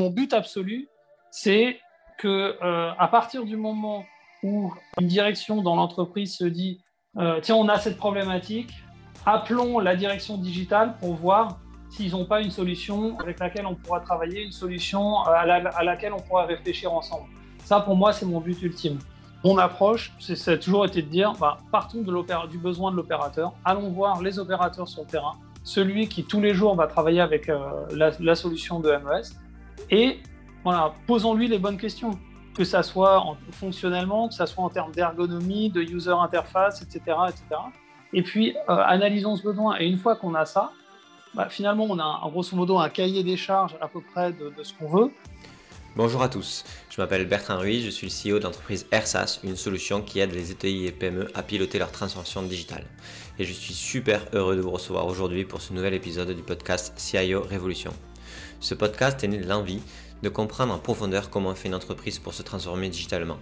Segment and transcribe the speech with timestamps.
[0.00, 0.88] mon but absolu,
[1.30, 1.78] c'est
[2.18, 2.56] que
[2.98, 4.04] à partir du moment
[4.42, 6.80] où une direction dans l'entreprise se dit
[7.42, 8.72] tiens, on a cette problématique,
[9.26, 11.60] appelons la direction digitale pour voir
[11.90, 15.44] s'ils n'ont pas une solution avec laquelle on pourra travailler, une solution à,
[15.82, 17.28] laquelle on pourra réfléchir ensemble.
[17.64, 18.98] Ça, pour moi, c'est mon but ultime.
[19.44, 23.54] Mon approche, ça a toujours été de dire, bah, partons de du besoin de l'opérateur,
[23.64, 25.32] allons voir les opérateurs sur le terrain,
[25.64, 27.58] celui qui tous les jours va travailler avec euh,
[27.90, 29.22] la, solution de MES,
[29.90, 30.18] et
[30.64, 32.18] voilà, posons-lui les bonnes questions,
[32.54, 37.60] que ça soit fonctionnellement, que ça soit en termes d'ergonomie, de user interface, etc., etc.
[38.12, 39.78] Et puis euh, analysons ce besoin.
[39.78, 40.72] Et une fois qu'on a ça,
[41.34, 44.52] bah, finalement, on a en grosso modo un cahier des charges à peu près de,
[44.62, 45.10] ce qu'on veut.
[45.96, 49.56] Bonjour à tous, je m'appelle Bertrand Ruiz, je suis le CEO de l'entreprise AirSAS, une
[49.56, 52.84] solution qui aide les ETI et PME à piloter leur transformation digitale.
[53.40, 56.92] Et je suis super heureux de vous recevoir aujourd'hui pour ce nouvel épisode du podcast
[56.96, 57.92] CIO Révolution.
[58.60, 59.80] Ce podcast est né de l'envie
[60.22, 63.38] de comprendre en profondeur comment fait une entreprise pour se transformer digitalement.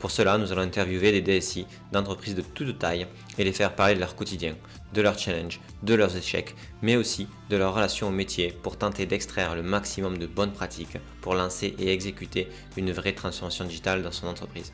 [0.00, 3.06] Pour cela, nous allons interviewer des DSI d'entreprises de toute taille
[3.38, 4.56] et les faire parler de leur quotidien,
[4.92, 9.06] de leurs challenges, de leurs échecs, mais aussi de leur relation au métier pour tenter
[9.06, 14.12] d'extraire le maximum de bonnes pratiques pour lancer et exécuter une vraie transformation digitale dans
[14.12, 14.72] son entreprise.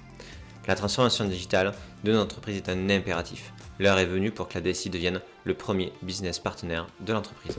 [0.66, 3.52] La transformation digitale de notre entreprise est un impératif.
[3.78, 7.58] L'heure est venue pour que la DSI devienne le premier business partenaire de l'entreprise.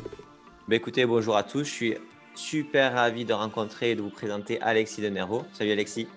[0.67, 1.65] Bah, écoutez, bonjour à tous.
[1.65, 1.97] Je suis
[2.35, 5.43] super ravi de rencontrer et de vous présenter Alexis Denervo.
[5.53, 6.07] Salut Alexis.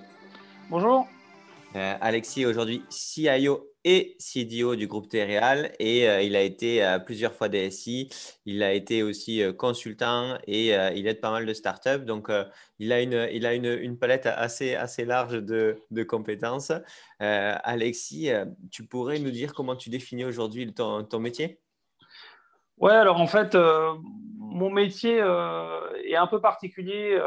[0.70, 1.06] Bonjour.
[1.76, 6.84] Euh, Alexis est aujourd'hui CIO et CDO du groupe T-Real et euh, il a été
[6.84, 8.08] euh, plusieurs fois DSI.
[8.46, 12.04] Il a été aussi consultant et il aide pas mal de startups.
[12.04, 12.28] Donc,
[12.78, 16.72] il a, une, il a une, une, palette assez, assez large de, de compétences.
[17.18, 18.30] Alexis,
[18.70, 21.60] tu pourrais nous dire comment tu définis aujourd'hui ton, ton métier?
[22.78, 23.56] Ouais, alors en fait,
[24.38, 27.18] mon métier est un peu particulier.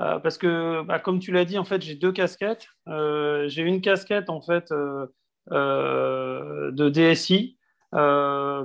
[0.00, 2.66] Euh, parce que, bah, comme tu l'as dit, en fait, j'ai deux casquettes.
[2.88, 7.58] Euh, j'ai une casquette en fait euh, de DSI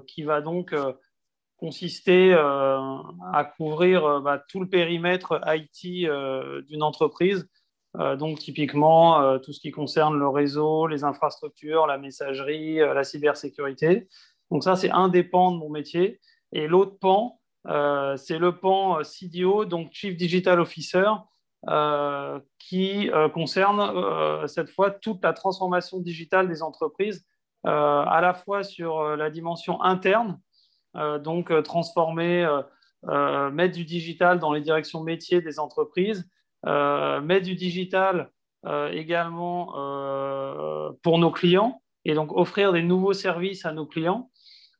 [0.07, 0.75] qui va donc
[1.57, 6.09] consister à couvrir bah, tout le périmètre IT
[6.67, 7.47] d'une entreprise.
[7.95, 14.09] donc, typiquement, tout ce qui concerne le réseau, les infrastructures, la messagerie, la cybersécurité.
[14.51, 16.19] Donc, ça, c'est un des pans de mon métier.
[16.51, 21.09] Et l'autre pan, euh, c'est le pan euh, CDO, donc Chief Digital Officer,
[21.69, 27.25] euh, qui concerne cette fois toute la transformation digitale des entreprises,
[27.63, 30.39] à la fois sur la dimension interne,
[31.21, 32.45] donc transformer,
[33.03, 36.29] mettre du digital dans les directions métiers des entreprises,
[36.65, 38.29] mettre du digital
[38.91, 39.67] également
[41.01, 44.29] pour nos clients et donc offrir des nouveaux services à nos clients.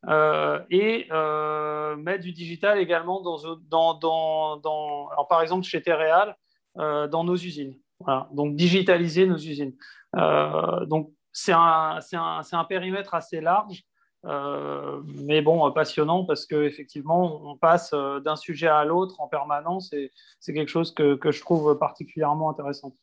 [0.10, 3.38] Euh, et euh, mettre du digital également dans,
[3.70, 6.36] dans, dans, dans alors par exemple chez Terreal,
[6.78, 7.78] euh, dans nos usines.
[8.34, 9.76] Donc digitaliser nos usines.
[10.14, 13.84] donc c'est un, un, un, périmètre assez large,
[14.26, 20.12] mais bon, passionnant parce qu'effectivement, on passe d'un sujet à l'autre en permanence et
[20.42, 22.94] c'est quelque chose que, que, je trouve particulièrement intéressant.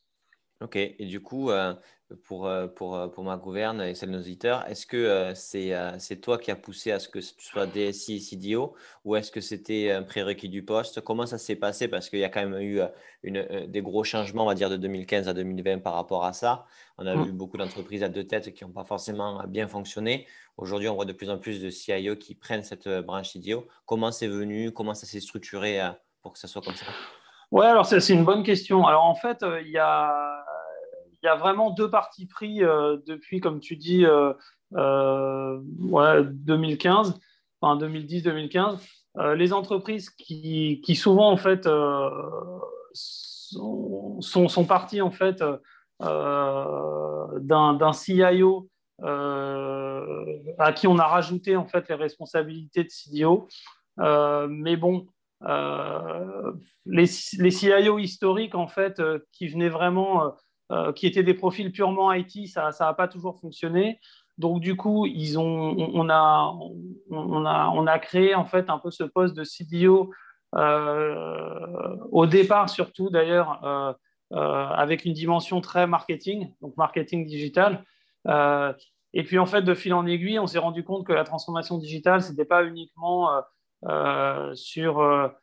[0.61, 1.51] Ok, et du coup,
[2.23, 5.33] pour, euh, pour, euh, pour ma gouverne et celle de nos auditeurs, est-ce que euh,
[5.35, 9.15] c'est c'est toi qui as poussé à ce que tu sois DSI et CDO ou
[9.15, 11.01] est-ce que c'était un prérequis du poste?
[11.01, 11.87] Comment ça s'est passé?
[11.87, 12.81] Parce qu'il y a quand même eu
[13.23, 16.65] une, des gros changements, on va dire, de 2015 à 2020 par rapport à ça.
[16.97, 17.23] On a mmh.
[17.23, 20.27] vu beaucoup d'entreprises à deux têtes qui n'ont pas forcément bien fonctionné.
[20.57, 23.67] Aujourd'hui, on voit de plus en plus de CIO qui prennent cette branche CDO.
[23.85, 24.71] Comment c'est venu?
[24.71, 25.79] Comment ça s'est structuré
[26.21, 26.85] pour que ça soit comme ça?
[27.51, 28.85] Ouais, alors c'est une bonne question.
[28.85, 30.40] Alors en fait, il y a
[31.25, 34.33] y a vraiment deux parties pris euh, depuis, comme tu dis, euh,
[34.75, 37.19] euh, ouais, 2015,
[37.59, 38.79] enfin 2010-2015.
[39.35, 41.69] les entreprises qui, qui, souvent en fait
[42.93, 45.43] sont, sont, parties en fait
[45.99, 48.69] d'un CIO
[49.03, 53.47] à qui on a rajouté en fait les responsabilités de CDO.
[53.97, 55.07] mais bon,
[56.85, 57.05] les,
[57.37, 59.01] les, CIO historiques en fait
[59.33, 60.33] qui venaient vraiment
[60.71, 63.99] euh, qui étaient des profils purement IT, ça n'a pas toujours fonctionné.
[64.37, 66.55] Donc, du coup, ils ont, on, a,
[67.09, 70.11] on, a, on a créé en fait un peu ce poste de CDO
[70.55, 73.93] euh, au départ, surtout d'ailleurs, euh,
[74.31, 77.83] avec une dimension très marketing, donc marketing digital.
[78.25, 81.77] et puis, en fait, de fil en aiguille, on s'est rendu compte que la transformation
[81.77, 83.29] digitale, ce n'était pas uniquement
[84.53, 85.33] sur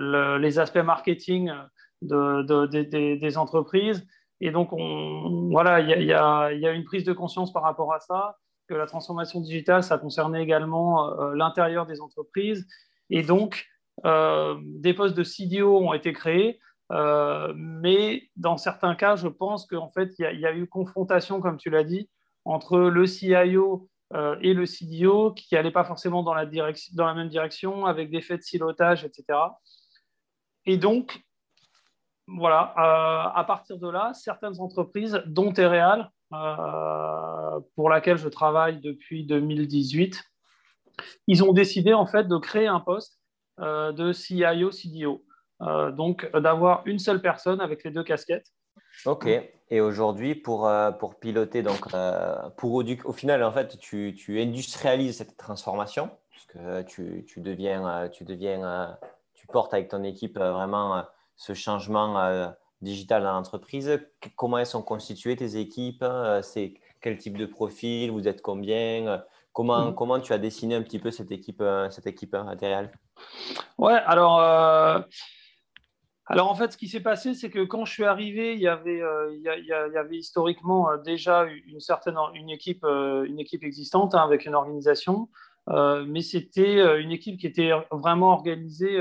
[0.00, 1.52] les aspects marketing
[2.02, 4.06] de, des entreprises.
[4.40, 8.36] Et donc, on, voilà, il y, a, une prise de conscience par rapport à ça,
[8.68, 12.66] que la transformation digitale, ça concernait également euh, l'intérieur des entreprises.
[13.10, 13.66] Et donc,
[14.04, 16.60] des postes de CDO ont été créés,
[17.56, 21.68] mais dans certains cas, je pense qu'en fait, il y, a eu confrontation, comme tu
[21.68, 22.08] l'as dit,
[22.44, 23.88] entre le CIO
[24.40, 28.20] et le CDO qui n'allaient pas forcément dans la, dans la même direction, avec des
[28.20, 29.38] faits de silotage, etc.
[30.64, 31.20] Et donc,
[32.36, 32.74] voilà,
[33.34, 40.22] à partir de là, certaines entreprises, dont Tereal, euh, pour laquelle je travaille depuis 2018,
[41.26, 43.18] ils ont décidé en fait de créer un poste
[43.60, 45.24] euh, de CIO, CDO.
[45.60, 48.46] Euh, donc d'avoir une seule personne avec les deux casquettes.
[49.06, 49.28] Ok.
[49.70, 51.88] Et aujourd'hui, pour, pour piloter, donc,
[52.56, 58.24] pour, au, final, en fait, tu, tu, industrialises cette transformation, puisque tu, tu deviens, tu,
[58.24, 58.96] deviens
[59.34, 61.04] tu portes avec ton équipe vraiment
[61.38, 62.52] ce changement
[62.82, 64.00] digital dans l'entreprise.
[64.36, 69.22] Comment elles sont constituées tes équipes euh, C'est quel type de profil Vous êtes combien
[69.52, 69.94] Comment, mm.
[69.94, 72.92] comment tu as dessiné un petit peu cette équipe, euh, cette équipe matérielle?
[73.78, 75.00] Ouais, alors, euh,
[76.26, 78.68] alors en fait, ce qui s'est passé, c'est que quand je suis arrivé, il y
[78.68, 79.02] avait,
[79.32, 84.54] il y, avait historiquement déjà une certaine une équipe, une équipe existante hein, avec une
[84.54, 85.28] organisation,
[85.66, 89.00] mais c'était une équipe qui était vraiment organisée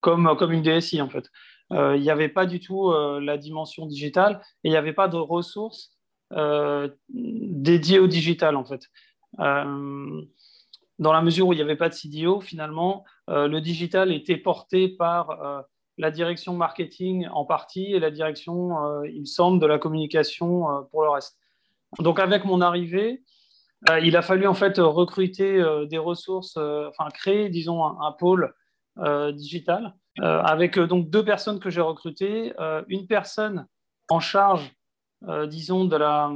[0.00, 1.30] comme, comme une DSI en fait.
[1.72, 4.94] Euh, il n'y avait pas du tout euh, la dimension digitale et il n'y avait
[4.94, 5.92] pas de ressources
[6.32, 8.88] euh, dédiées au digital en fait.
[9.38, 14.88] dans la mesure où il n'y avait pas de CDO, finalement, le digital était porté
[14.88, 15.64] par
[15.96, 21.10] la direction marketing en partie et la direction, il semble, de la communication pour le
[21.10, 21.38] reste.
[22.00, 23.22] Donc avec mon arrivée,
[24.02, 28.52] il a fallu en fait recruter des ressources, enfin créer, disons, un pôle
[29.34, 29.94] digital.
[30.20, 33.66] Euh, avec euh, donc deux personnes que j'ai recrutées, euh, une personne
[34.08, 34.72] en charge,
[35.48, 36.30] disons, de la,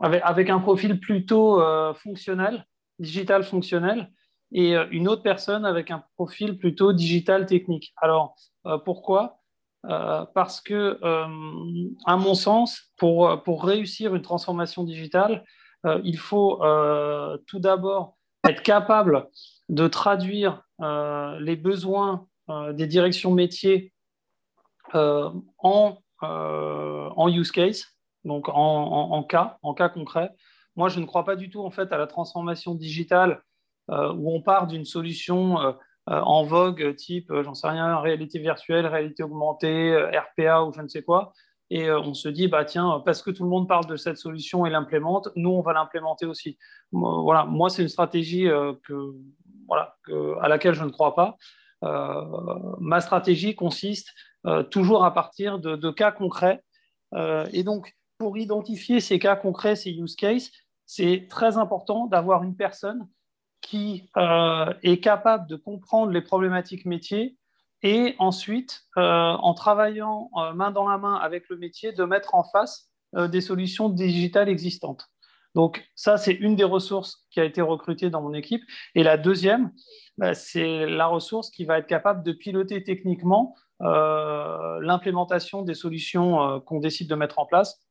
[0.00, 1.62] avec, un profil plutôt
[1.94, 2.66] fonctionnel,
[2.98, 4.10] digital fonctionnel,
[4.50, 7.92] et une autre personne avec un profil plutôt digital technique.
[7.98, 8.34] Alors,
[8.86, 9.42] pourquoi?
[9.82, 10.98] Parce que,
[12.06, 15.44] à mon sens, pour, pour réussir une transformation digitale,
[16.02, 16.58] il faut
[17.46, 18.16] tout d'abord
[18.48, 19.28] être capable
[19.68, 23.92] de traduire les besoins euh, des directions métiers
[24.94, 27.86] euh, en, euh, en, use case,
[28.24, 30.30] donc en, cas, en cas concret.
[30.76, 33.42] Moi, je ne crois pas du tout en fait à la transformation digitale
[33.88, 35.74] où on part d'une solution
[36.06, 41.02] en vogue type, j'en sais rien, réalité virtuelle, réalité augmentée, RPA ou je ne sais
[41.02, 41.32] quoi.
[41.70, 44.66] Et on se dit, bah, tiens, parce que tout le monde parle de cette solution
[44.66, 46.58] et l'implémente, nous, on va l'implémenter aussi.
[46.92, 48.48] Voilà, moi, c'est une stratégie
[48.84, 49.14] que,
[49.66, 49.96] voilà,
[50.40, 51.36] à laquelle je ne crois pas.
[51.84, 54.14] Euh, ma stratégie consiste
[54.46, 56.62] euh, toujours à partir de, cas concrets.
[57.14, 60.50] Euh, et donc, pour identifier ces cas concrets, ces use cases,
[60.86, 63.08] c'est très important d'avoir une personne
[63.60, 64.08] qui
[64.82, 67.36] est capable de comprendre les problématiques métiers
[67.82, 72.88] et ensuite, en travaillant main dans la main avec le métier, de mettre en face
[73.12, 75.08] des solutions digitales existantes.
[75.56, 78.62] Donc ça, c'est une des ressources qui a été recrutée dans mon équipe.
[78.94, 79.72] Et la deuxième,
[80.18, 86.42] bah, c'est la ressource qui va être capable de piloter techniquement euh, l'implémentation des solutions
[86.42, 87.82] euh, qu'on décide de mettre en place.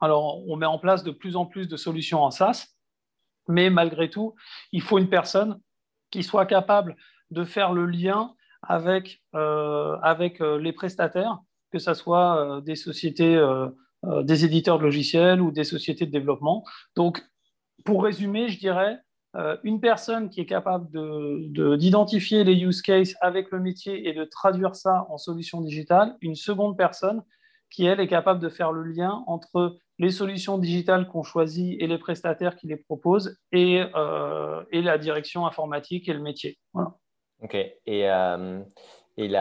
[0.00, 2.74] Alors, on met en place de plus en plus de solutions en SaaS,
[3.48, 4.34] mais malgré tout,
[4.72, 5.58] il faut une personne
[6.10, 6.94] qui soit capable
[7.30, 11.38] de faire le lien avec, euh, avec les prestataires,
[11.72, 13.36] que ce soit des sociétés
[14.04, 16.62] euh, des éditeurs de logiciels ou des sociétés de développement.
[16.94, 17.20] Donc,
[17.84, 18.96] pour résumer, je dirais
[19.34, 20.86] euh, une personne qui est capable
[21.76, 26.16] d'identifier les use cases avec le métier et de traduire ça en solution digitale.
[26.20, 27.24] Une seconde personne
[27.70, 31.88] qui, elle, est capable de faire le lien entre les solutions digitales qu'on choisit et
[31.88, 36.56] les prestataires qui les proposent et, euh, et la direction informatique et le métier.
[37.42, 37.56] OK.
[37.86, 38.08] Et,
[39.16, 39.32] et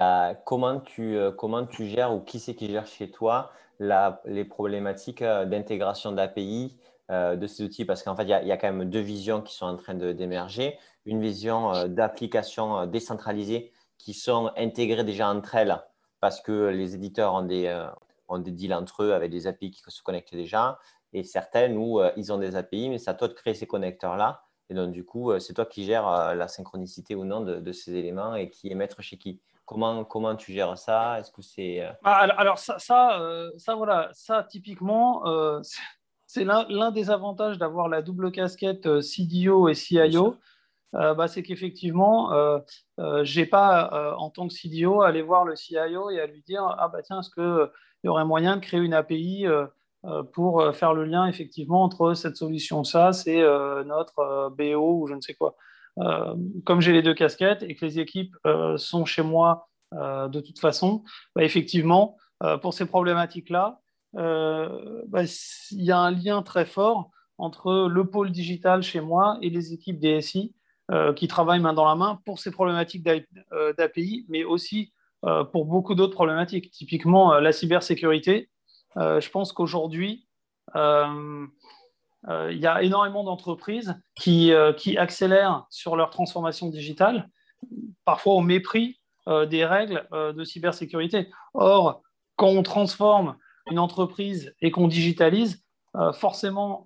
[0.46, 5.46] comment, tu, comment tu gères ou qui c'est qui gère chez toi les problématiques euh,
[5.46, 6.78] d'intégration d'API
[7.12, 9.56] euh, de ces outils parce qu'en fait, il y, a quand même deux visions qui
[9.56, 10.78] sont en train d'émerger.
[11.06, 15.82] Une vision euh, d'applications décentralisées qui sont intégrées déjà entre elles
[16.20, 17.86] parce que les éditeurs ont des,
[18.28, 20.80] ont des deals entre eux avec des API qui se connectent déjà
[21.14, 24.44] et certaines où ils ont des API, mais c'est à toi de créer ces connecteurs-là.
[24.70, 27.96] Et donc, du coup, c'est toi qui gères la synchronicité ou non de, de, ces
[27.96, 29.40] éléments et qui maître chez qui.
[29.68, 31.20] Comment, comment tu gères ça?
[31.20, 35.60] Est-ce que c'est euh, ah, alors, ça, ça, euh, ça, voilà, ça typiquement, euh,
[36.26, 40.38] c'est l'un des avantages d'avoir la double casquette CDO et CIO.
[40.94, 42.32] bah, c'est qu'effectivement,
[42.98, 46.42] je n'ai pas, en tant que CDO, à aller voir le CIO et à lui
[46.44, 47.70] dire Ah, bah tiens, est-ce qu'il
[48.04, 49.46] y aurait moyen de créer une API
[50.34, 53.42] pour faire le lien effectivement entre cette solution SaaS et
[53.86, 55.56] notre BO ou je ne sais quoi
[56.66, 58.36] comme j'ai les deux casquettes et que les équipes
[58.78, 61.04] sont chez moi de toute façon,
[61.36, 62.18] bah, effectivement,
[62.62, 63.80] pour ces problématiques-là,
[64.14, 65.24] bah,
[65.72, 69.74] il y a un lien très fort entre le pôle digital chez moi et les
[69.74, 70.54] équipes DSI
[71.16, 74.94] qui travaillent main dans la main pour ces problématiques d'API, mais aussi
[75.52, 76.72] pour beaucoup d'autres problématiques.
[76.72, 78.50] Typiquement, la cybersécurité.
[78.96, 80.28] je pense qu'aujourd'hui,
[80.76, 81.46] euh,
[82.28, 87.30] il y a énormément d'entreprises qui, euh, qui, accélèrent sur leur transformation digitale,
[88.06, 91.30] parfois au mépris euh, des règles de cybersécurité.
[91.54, 92.02] Or,
[92.36, 93.38] quand on transforme
[93.70, 95.64] une entreprise et qu'on digitalise,
[96.14, 96.86] forcément,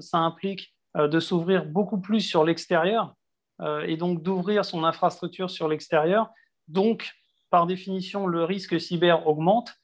[0.00, 3.14] ça implique de s'ouvrir beaucoup plus sur l'extérieur
[3.86, 6.30] et donc d'ouvrir son infrastructure sur l'extérieur.
[6.66, 7.12] Donc,
[7.50, 9.74] par définition, le risque cyber augmente.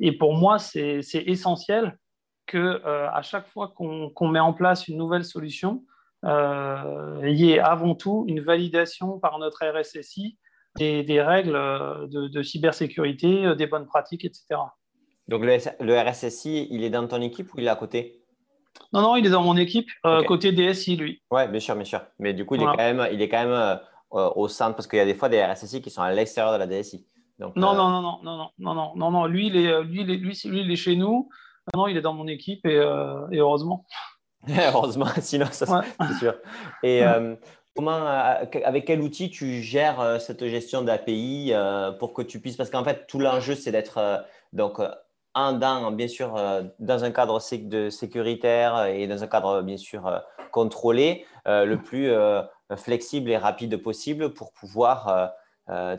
[0.00, 1.98] Et pour moi, c'est essentiel
[2.48, 5.84] que euh, à chaque fois qu'on met en place une nouvelle solution,
[6.24, 10.36] euh, il y ait avant tout une validation par notre RSSI
[10.76, 11.52] des, des règles
[12.08, 14.56] de, cybersécurité, des bonnes pratiques, etc.
[15.28, 18.24] Donc le, RSSI, il est dans ton équipe ou il est à côté?
[18.92, 21.22] Non, non, il est dans mon équipe, euh, côté DSI, lui.
[21.30, 22.00] Oui, bien sûr, bien sûr.
[22.18, 24.98] Mais du coup, il est quand même, il est quand même au centre, parce qu'il
[24.98, 27.06] y a des fois des RSSI qui sont à l'extérieur de la DSI.
[27.38, 30.16] Donc, non, non, non, non, non, non, non, non, non, lui, il est, lui, lui,
[30.18, 31.28] lui, il est chez nous.
[31.74, 33.84] Non, il est dans mon équipe et, euh, heureusement.
[34.48, 36.34] heureusement, sinon, ça, c'est sûr.
[36.82, 37.34] Et euh,
[37.76, 41.52] comment, euh, avec quel outil tu gères cette gestion d'API
[41.98, 42.56] pour que tu puisses.
[42.56, 44.80] Parce qu'en fait, tout l'enjeu, c'est d'être donc
[45.34, 46.34] un dans, bien sûr,
[46.78, 50.22] dans un cadre de sécuritaire et dans un cadre, bien sûr,
[50.52, 52.10] contrôlé, le plus
[52.76, 55.32] flexible et rapide possible pour pouvoir.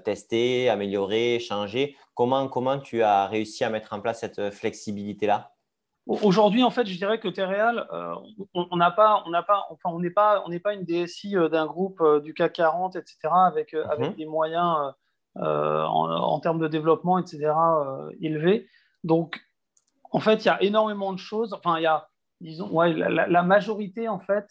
[0.04, 1.96] tester, améliorer, changer.
[2.16, 5.52] Comment, comment tu as réussi à mettre en place cette flexibilité-là?
[6.10, 8.16] Aujourd'hui, en fait, je dirais que Terreal, euh,
[8.56, 11.38] on n'a pas, on n'a pas, enfin, on n'est pas, on n'est pas une DSI
[11.38, 13.86] euh, d'un groupe euh, du CAC 40, etc., avec, mhm.
[13.92, 14.92] avec des moyens
[15.36, 17.54] en, termes de développement, etc.,
[18.22, 18.68] élevés.
[19.04, 19.39] Donc,
[20.12, 21.54] en fait, il y a énormément de choses.
[21.54, 22.08] Enfin, il y a,
[22.42, 24.48] disons, ouais, la, majorité, en fait,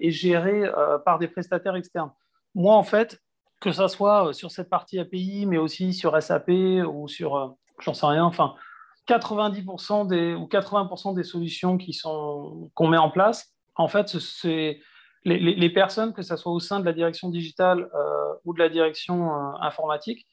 [0.00, 0.64] est gérée
[1.04, 2.10] par des prestataires externes.
[2.54, 3.20] Moi, en fait,
[3.60, 8.06] que ça soit sur cette partie API, mais aussi sur SAP ou sur, j'en sais
[8.06, 8.54] rien, enfin,
[9.08, 14.80] 90% des, ou 80% des solutions qui sont, qu'on met en place, en fait, c'est
[15.24, 18.58] les, les, personnes, que ce soit au sein de la direction digitale euh, ou de
[18.58, 20.26] la direction euh, informatique,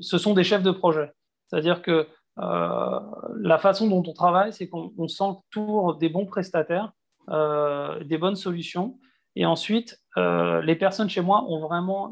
[0.00, 1.12] ce sont des chefs de projet.
[1.46, 2.06] C'est-à-dire que
[2.38, 3.00] euh,
[3.40, 6.92] la façon dont on travaille, c'est qu'on s'entoure des bons prestataires,
[7.28, 9.00] des bonnes solutions.
[9.34, 12.10] Et ensuite, les personnes chez moi ont vraiment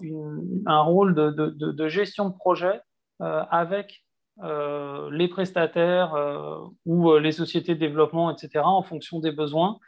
[0.66, 2.80] un rôle de, de, gestion de projet
[3.20, 4.04] avec
[4.42, 9.78] euh, les prestataires euh, ou euh, les sociétés de développement, etc., en fonction des besoins.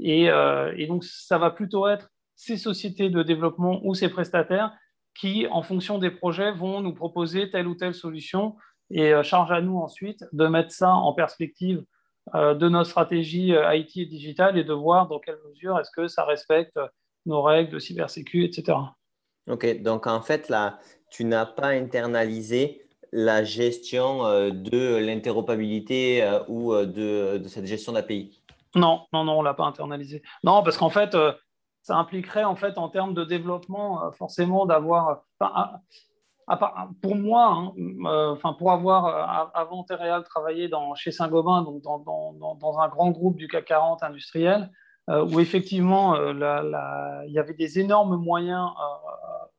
[0.00, 0.28] Et,
[0.88, 4.72] donc, ça va plutôt être ces sociétés de développement ou ces prestataires
[5.18, 8.56] qui, en fonction des projets, vont nous proposer telle ou telle solution
[8.90, 11.84] et charge à nous ensuite de mettre ça en perspective
[12.34, 16.24] de notre stratégie IT et digitale et de voir dans quelle mesure est-ce que ça
[16.24, 16.78] respecte
[17.26, 18.78] nos règles de cybersécurité, etc.
[19.48, 20.78] Ok, donc en fait, là,
[21.10, 22.82] tu n'as pas internalisé
[23.12, 26.86] la gestion euh, de l'interopérabilité euh, ou euh,
[27.38, 28.42] de, cette gestion d'API?
[28.74, 30.22] Non, non, non, on ne l'a pas internalisé.
[30.42, 31.14] Non, parce qu'en fait,
[31.82, 35.24] ça impliquerait en fait en termes de développement forcément d'avoir.
[37.02, 42.88] pour moi, hein, pour avoir avant Terreal travaillé dans, chez Saint-Gobain, donc dans, dans, un
[42.88, 44.70] grand groupe du CAC 40 industriel,
[45.08, 48.70] où effectivement il y avait des énormes moyens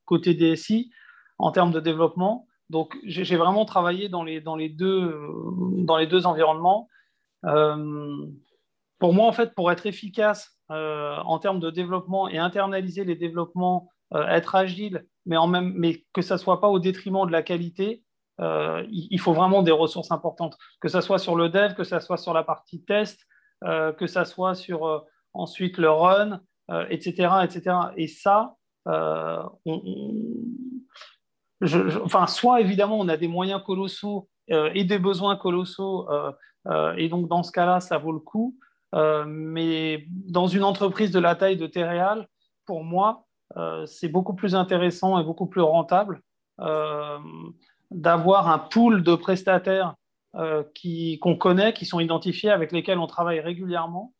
[0.05, 0.91] côté DSI
[1.37, 2.47] en termes de développement.
[2.69, 6.89] Donc, j'ai vraiment travaillé dans les, les, deux, environnements.
[7.45, 8.25] Euh,
[8.99, 13.15] pour moi, en fait, pour être efficace euh, en termes de développement et internaliser les
[13.15, 17.25] développements, euh, être agile, mais, en même, mais que ça ne soit pas au détriment
[17.25, 18.03] de la qualité,
[18.39, 20.57] il, faut vraiment des ressources importantes.
[20.81, 23.21] Que ce soit sur le dev, que ce soit sur la partie test,
[23.61, 26.41] que ce soit sur ensuite le run,
[26.89, 27.75] etc., etc.
[27.95, 28.55] Et ça,
[28.85, 29.81] on,
[32.03, 36.31] enfin, soit évidemment, on a des moyens colossaux euh, et des besoins colossaux, euh,
[36.67, 38.57] euh, et donc dans ce cas-là, ça vaut le coup.
[39.25, 42.27] mais dans une entreprise de la taille de Terreal,
[42.65, 43.25] pour moi,
[43.85, 46.21] c'est beaucoup plus intéressant et beaucoup plus rentable
[47.91, 49.95] d'avoir un pool de prestataires
[50.33, 54.13] qu'on connaît, qui sont identifiés, avec lesquels on travaille régulièrement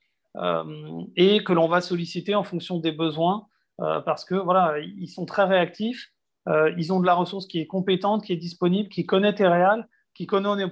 [1.15, 3.45] et que l'on va solliciter en fonction des besoins
[3.77, 6.12] parce que voilà, ils sont très réactifs
[6.47, 10.25] ils ont de la ressource qui est compétente, qui est disponible, qui connaît Terreal, qui
[10.25, 10.67] connaît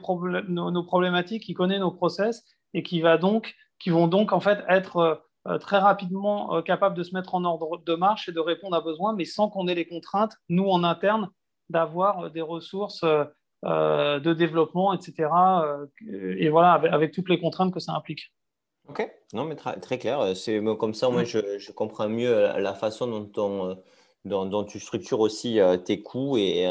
[0.48, 4.40] nos, nos, problématiques, qui connaît nos process et qui, va donc, qui vont donc en
[4.40, 5.24] fait être
[5.60, 9.14] très rapidement capable de se mettre en ordre de marche et de répondre à besoin,
[9.14, 11.30] mais sans qu'on ait les contraintes, nous en interne,
[11.70, 13.04] d'avoir des ressources
[13.64, 15.30] de développement, etc.
[16.10, 18.32] et voilà, avec, toutes les contraintes que ça implique.
[18.88, 20.36] Ok, non, mais très, clair.
[20.36, 21.26] C'est comme ça, moi, mm.
[21.26, 23.78] je, comprends mieux la façon dont,
[24.26, 26.68] dont, tu structures aussi tes coûts et,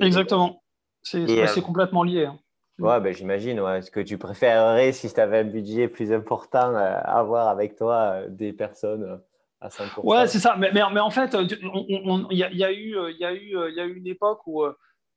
[0.00, 0.62] Exactement.
[1.02, 2.26] C'est complètement lié.
[2.26, 2.38] Hein.
[2.78, 3.60] Ouais, ben, j'imagine.
[3.60, 3.78] Ouais.
[3.78, 8.14] Est-ce que tu préférerais, si tu avais un budget plus important, euh, avoir avec toi
[8.14, 9.16] euh, des personnes euh,
[9.60, 10.56] à 5% Ouais, c'est ça.
[10.56, 13.94] Mais, mais, en fait, il y, y, a eu, y, a eu, y a eu
[13.94, 14.64] une époque où,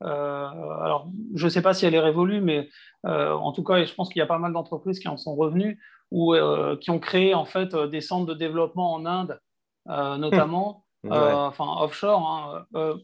[0.02, 2.70] alors je ne sais pas si elle est révolue, mais
[3.04, 5.80] en tout cas, je pense qu'il y a pas mal d'entreprises qui en sont revenues
[6.12, 6.36] ou
[6.80, 9.40] qui ont créé en fait des centres de développement en Inde,
[9.88, 12.66] notamment, enfin offshore.
[12.74, 12.98] Hein,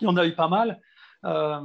[0.00, 0.80] il y en a eu pas mal.
[1.26, 1.60] Euh,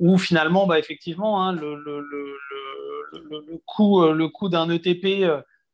[0.00, 5.28] où finalement, bah, effectivement, hein, le, le, le, le, coût, euh, le coût d'un ETP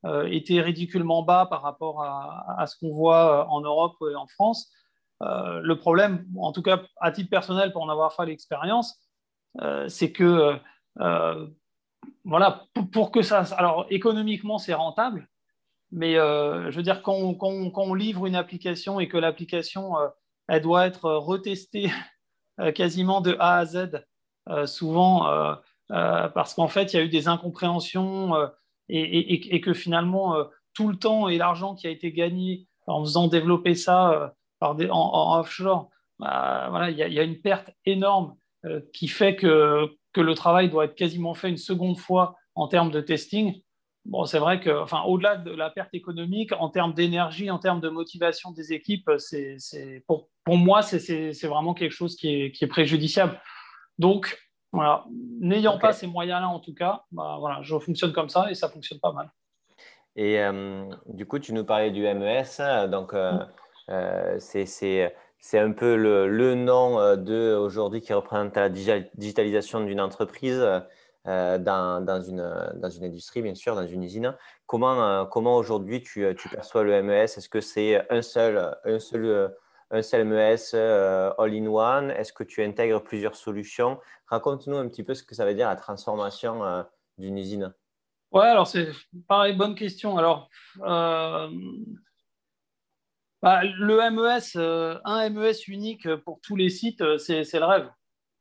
[0.04, 4.26] euh, était ridiculement bas par rapport à, à ce qu'on voit en Europe et en
[4.26, 4.72] France.
[5.20, 9.00] le problème, en tout cas à titre personnel, pour en avoir fait l'expérience,
[9.88, 10.58] c'est que
[12.24, 13.44] voilà, pour, que ça.
[13.56, 15.28] Alors, économiquement, c'est rentable,
[15.94, 19.94] mais je veux dire, quand on, livre une application et que l'application,
[20.48, 21.90] elle doit être retestée
[22.60, 24.04] euh, quasiment de A à Z,
[24.48, 25.54] euh, souvent euh,
[25.88, 28.34] parce qu'en fait, il y a eu des incompréhensions
[28.88, 30.36] et, que finalement,
[30.74, 34.88] tout le temps et l'argent qui a été gagné en faisant développer ça par des,
[34.90, 38.34] en, offshore, bah, voilà, il y, a une perte énorme
[38.94, 42.90] qui fait que, que le travail doit être quasiment fait une seconde fois en termes
[42.90, 43.60] de testing.
[44.04, 47.80] Bon, c'est vrai que, enfin, au-delà de la perte économique, en termes d'énergie, en termes
[47.80, 49.56] de motivation des équipes, c'est,
[50.06, 53.40] pour, pour, moi, c'est, vraiment quelque chose qui est, qui est préjudiciable.
[53.98, 54.38] Donc,
[54.72, 55.06] voilà,
[55.40, 58.68] n'ayant pas ces moyens-là, en tout cas, bah, voilà, je fonctionne comme ça et ça
[58.68, 59.30] fonctionne pas mal.
[60.16, 63.46] Et euh, du coup, tu nous parlais du MES, donc euh, mm.
[63.90, 70.64] euh, c'est un peu le, le nom de aujourd'hui qui représente la digitalisation d'une entreprise.
[71.26, 74.36] Euh, dans, une, dans, une, industrie, bien sûr, dans une usine.
[74.66, 78.98] Comment, euh, comment aujourd'hui tu, tu, perçois le MES Est-ce que c'est un seul, un
[78.98, 79.56] seul,
[79.90, 80.74] un seul MES
[81.38, 83.98] all-in-one Est-ce que tu intègres plusieurs solutions?
[84.26, 86.82] Raconte-nous un petit peu ce que ça veut dire la transformation euh,
[87.16, 87.72] d'une usine.
[88.30, 88.90] Ouais, alors c'est
[89.26, 90.18] pareil, bonne question.
[90.18, 91.50] Alors, bah,
[93.62, 94.60] le MES,
[95.06, 97.88] un MES unique pour tous les sites, c'est le rêve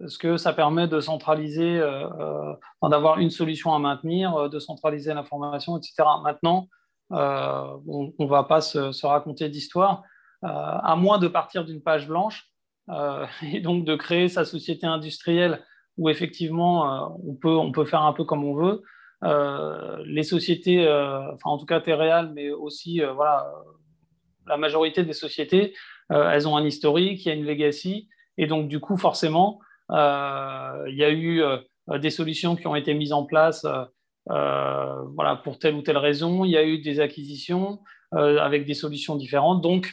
[0.03, 2.09] parce que ça permet de centraliser, euh,
[2.83, 6.03] euh, d'avoir une solution à maintenir, euh, de centraliser l'information, etc.
[6.21, 6.67] Maintenant,
[7.09, 10.03] on ne va pas se, raconter d'histoire,
[10.41, 12.49] à moins de partir d'une page blanche
[13.53, 15.61] et donc de créer sa société industrielle
[15.97, 18.81] où effectivement on, peut, faire un peu comme on veut.
[20.05, 22.99] les sociétés, enfin en tout cas Terreal, mais aussi
[24.47, 25.75] la majorité des sociétés,
[26.09, 29.59] elles ont un historique, il y a une legacy, et donc du coup forcément,
[29.89, 31.43] il y a eu
[31.89, 33.65] euh, des solutions qui ont été mises en place
[34.29, 36.45] euh, voilà, pour telle ou telle raison.
[36.45, 37.79] Il y a eu des acquisitions
[38.15, 39.63] avec des solutions différentes.
[39.63, 39.91] Donc,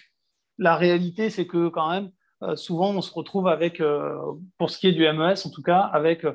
[0.58, 2.10] la réalité, c'est que quand même,
[2.54, 3.82] souvent, on se retrouve avec,
[4.58, 6.26] pour ce qui est du MES en tout cas, avec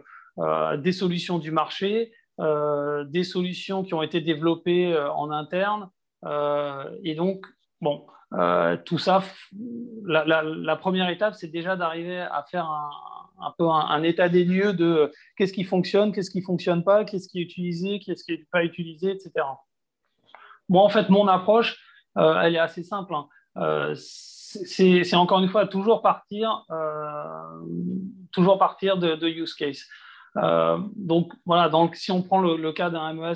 [0.80, 5.92] des solutions du marché, des solutions qui ont été développées en interne.
[7.04, 7.46] et donc,
[7.82, 8.08] bon,
[8.84, 9.22] tout ça,
[10.08, 12.90] la, la première étape, c'est déjà d'arriver à faire un,
[13.40, 16.84] un peu un, état des lieux de euh, qu'est-ce qui fonctionne, qu'est-ce qui ne fonctionne
[16.84, 19.32] pas, qu'est-ce qui est utilisé, qu'est-ce qui n'est pas utilisé, etc.
[20.70, 21.78] Moi, en fait, mon approche,
[22.18, 23.14] euh, elle est assez simple.
[23.14, 23.28] Hein.
[23.58, 26.64] Euh, c'est encore une fois toujours partir,
[28.32, 29.84] toujours partir de, use case.
[30.96, 33.34] donc voilà, donc si on prend le, cas d'un MES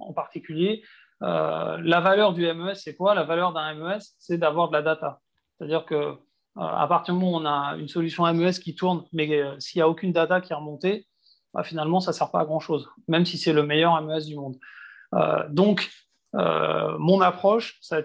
[0.00, 0.82] en, particulier,
[1.20, 3.14] la valeur du MES, c'est quoi?
[3.14, 5.20] La valeur d'un MES, c'est d'avoir de la data.
[5.58, 6.16] C'est-à-dire que
[6.56, 9.78] à partir du moment où on a une solution MES qui tourne, mais euh, s'il
[9.78, 11.06] n'y a aucune data qui est remontée,
[11.52, 14.36] bah, finalement, ça ne sert pas à grand-chose, même si c'est le meilleur MES du
[14.36, 14.56] monde.
[15.14, 15.90] Euh, donc,
[16.98, 18.02] mon approche, ça,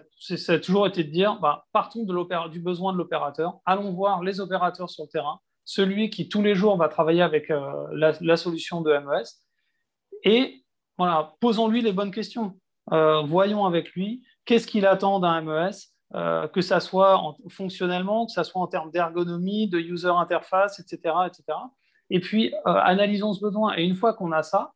[0.47, 4.89] a toujours été de dire, bah, partons du besoin de l'opérateur, allons voir les opérateurs
[4.89, 8.93] sur le terrain, celui qui tous les jours va travailler avec la, la, solution de
[8.93, 9.25] MES,
[10.23, 10.63] et
[10.97, 12.57] voilà, posons-lui les bonnes questions.
[12.89, 15.71] voyons avec lui qu'est-ce qu'il attend d'un MES,
[16.13, 21.15] euh, que ça soit fonctionnellement, que ça soit en termes d'ergonomie, de user interface, etc.
[21.25, 21.57] etc.
[22.09, 23.77] Et puis, euh, analysons ce besoin.
[23.77, 24.73] Et une fois qu'on a ça,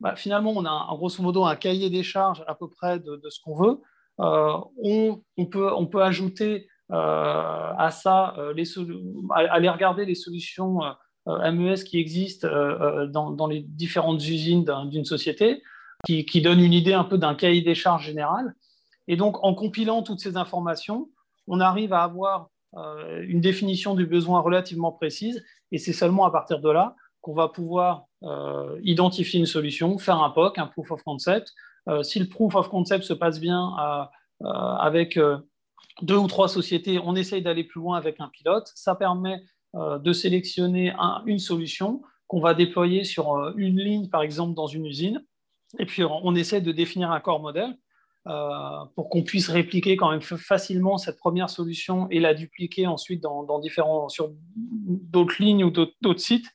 [0.00, 3.20] bah, finalement, on a un, grosso modo un cahier des charges à peu près de,
[3.28, 3.80] ce qu'on veut.
[4.20, 8.34] Euh, on, peut, ajouter à ça,
[9.34, 10.80] aller regarder les solutions
[11.26, 12.48] MES qui existent
[13.08, 15.62] dans, les différentes usines d'une société,
[16.06, 18.54] qui, qui donnent une idée un peu d'un cahier des charges général.
[19.08, 21.08] Et donc, en compilant toutes ces informations,
[21.46, 22.50] on arrive à avoir
[23.22, 25.42] une définition du besoin relativement précise.
[25.72, 28.06] Et c'est seulement à partir de là qu'on va pouvoir
[28.82, 31.52] identifier une solution, faire un POC, un proof of concept.
[32.02, 33.74] si le proof of concept se passe bien
[34.44, 35.18] avec
[36.02, 38.70] deux ou trois sociétés, on essaye d'aller plus loin avec un pilote.
[38.76, 39.42] Ça permet
[39.74, 40.94] de sélectionner
[41.26, 45.20] une solution qu'on va déployer sur euh, une ligne, par exemple, dans une usine.
[45.80, 47.76] Et puis, on essaie de définir un corps modèle
[48.26, 53.22] euh, pour qu'on puisse répliquer quand même facilement cette première solution et la dupliquer ensuite
[53.22, 56.46] dans, différents, sur d'autres lignes ou d'autres sites.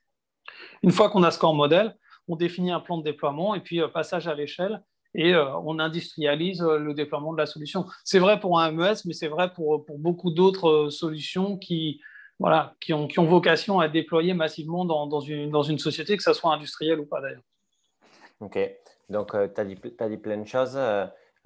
[0.84, 1.98] Une fois qu'on a ce corps modèle,
[2.28, 4.84] on définit un plan de déploiement et puis euh, passage à l'échelle
[5.16, 7.86] et on industrialise le déploiement de la solution.
[8.04, 12.02] C'est vrai pour un MES, mais c'est vrai pour, beaucoup d'autres solutions qui,
[12.38, 16.18] voilà, qui, ont, qui ont vocation à déployer massivement dans, dans, une, dans une société,
[16.18, 17.44] que ce soit industrielle ou pas d'ailleurs.
[18.42, 18.60] Ok,
[19.10, 20.78] donc tu as, as, dit plein de choses.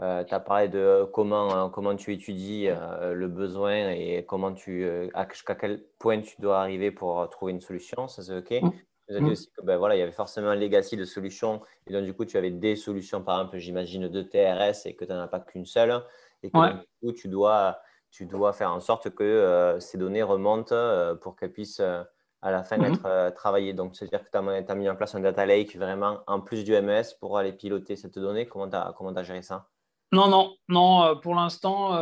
[0.02, 4.54] Euh, euh, tu as parlé de comment, comment tu étudies euh, le besoin et comment
[4.54, 4.88] tu,
[5.30, 8.08] jusqu'à quel point tu dois arriver pour trouver une solution.
[8.08, 8.52] Ça, c'est OK?
[8.62, 8.72] Mmh.
[9.08, 9.30] Tu as dit mmh.
[9.30, 11.62] aussi que ben, voilà, il y avait forcément un legacy de solutions.
[11.88, 15.04] Et donc, du coup, tu avais des solutions, par exemple, j'imagine, de TRS et que
[15.04, 16.02] tu n'en as pas qu'une seule.
[16.44, 17.80] Et que du coup, tu dois
[18.12, 22.04] tu dois faire en sorte que euh, ces données remontent euh, pour qu'elles puissent euh,
[22.42, 22.94] à la fin mhm.
[22.94, 23.74] être travaillées.
[23.74, 26.72] Donc, c'est-à-dire que tu as, mis en place un data lake vraiment en plus du
[26.72, 28.48] MES pour aller piloter cette donnée.
[28.48, 29.68] Comment tu as, géré ça?
[30.12, 31.93] Non, non, non, pour l'instant,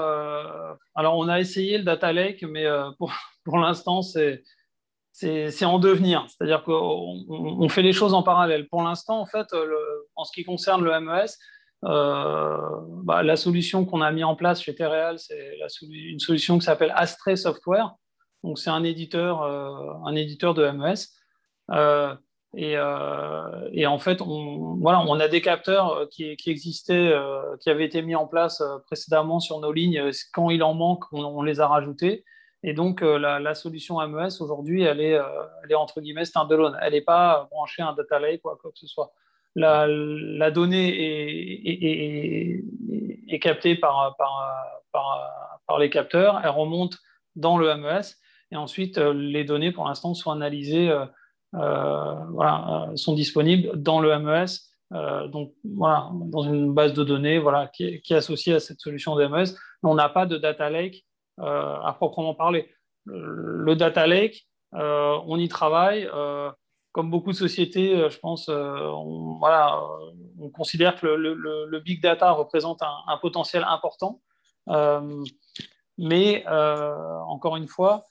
[0.96, 2.66] alors on a essayé le data lake, mais
[2.98, 3.12] pour,
[3.46, 4.44] pour l'instant, c'est,
[5.12, 6.26] c'est, en devenir.
[6.28, 8.68] C'est-à-dire qu'on on fait les choses en parallèle.
[8.70, 9.48] Pour l'instant, en fait,
[10.16, 11.28] en ce qui concerne le MES,
[11.86, 12.58] euh,
[13.04, 16.92] bah, la solution qu'on a mis en place chez Terreal, c'est une solution qui s'appelle
[16.96, 17.94] Astre Software.
[18.44, 20.96] Donc, c'est un éditeur, euh, un éditeur de MES.
[22.56, 27.14] Euh, et, en fait, on, voilà, on a des capteurs qui, qui existaient,
[27.60, 30.12] qui avaient été mis en place précédemment sur nos lignes.
[30.34, 32.24] Quand il en manque, on, les a rajoutés.
[32.64, 36.78] Et donc, la, solution MES aujourd'hui, elle elle est entre guillemets standalone.
[36.82, 39.12] Elle n'est pas branchée à un data lake ou quoi que ce soit
[39.58, 40.94] la, donnée
[43.28, 44.16] est, captée par,
[45.80, 46.98] les capteurs, elle remonte
[47.36, 48.16] dans le MES
[48.52, 50.90] et ensuite euh, les données pour l'instant sont analysées,
[51.54, 54.46] euh, euh, sont disponibles dans le MES,
[55.30, 59.26] donc voilà, dans une base de données voilà, qui, est, associée à cette solution de
[59.28, 59.56] MES.
[59.84, 61.06] on n'a pas de data lake
[61.38, 62.70] à proprement parler.
[63.06, 66.10] Le, data lake, on y travaille
[66.98, 71.80] comme beaucoup de sociétés, euh, je pense, euh, on, voilà, euh, on considère que le,
[71.80, 74.20] big data représente un, potentiel important.
[76.00, 78.06] mais encore une fois,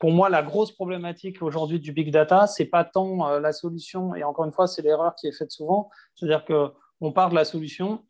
[0.00, 4.24] pour moi, la grosse problématique aujourd'hui du big data, c'est pas tant la solution, et
[4.24, 8.02] encore une fois, c'est l'erreur qui est faite souvent, c'est-à-dire qu'on part de la solution,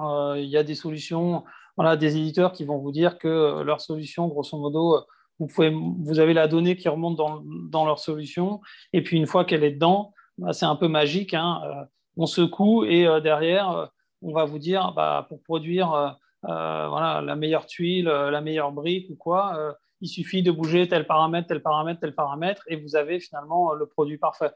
[0.00, 1.44] il y a des solutions,
[1.76, 5.04] voilà, des éditeurs qui vont vous dire que leur solution, grosso modo,
[5.40, 8.60] vous, pouvez, vous avez la donnée qui remonte dans, leur solution.
[8.92, 11.34] Et puis, une fois qu'elle est dedans, bah, c'est un peu magique.
[11.34, 11.84] Hein, euh,
[12.16, 13.86] on secoue et euh, derrière, euh,
[14.22, 19.14] on va vous dire bah, pour produire voilà, la meilleure tuile, la meilleure brique ou
[19.14, 23.72] quoi, il suffit de bouger tel paramètre, tel paramètre, tel paramètre et vous avez finalement
[23.74, 24.50] le produit parfait.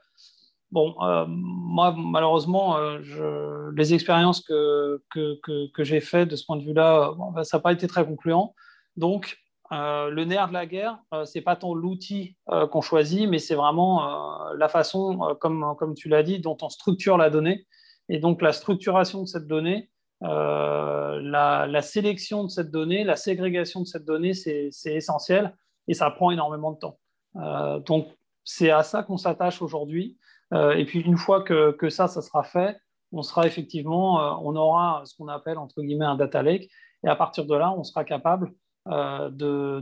[0.71, 0.95] Bon,
[1.29, 5.39] moi, malheureusement, je, les expériences que, que,
[5.73, 8.55] que, j'ai faites de ce point de vue-là, bah, ça n'a pas été très concluant.
[8.97, 9.39] Donc,
[9.73, 13.39] euh, le nerf de la guerre, euh, c'est pas tant l'outil euh, qu'on choisit, mais
[13.39, 17.67] c'est vraiment la façon, comme, comme tu l'as dit, dont on structure la donnée.
[18.09, 19.91] Et donc la structuration de cette donnée,
[20.27, 25.55] la, la, sélection de cette donnée, la ségrégation de cette donnée, c'est essentiel
[25.87, 26.99] et ça prend énormément de temps.
[27.87, 28.09] donc
[28.45, 30.17] c'est à ça qu'on s'attache aujourd'hui.
[30.53, 32.79] et puis une fois que, ça, sera fait,
[33.13, 36.71] on sera effectivement, on aura ce qu'on appelle entre guillemets un data lake.
[37.05, 38.53] Et à partir de là, on sera capable
[38.89, 39.81] euh, de,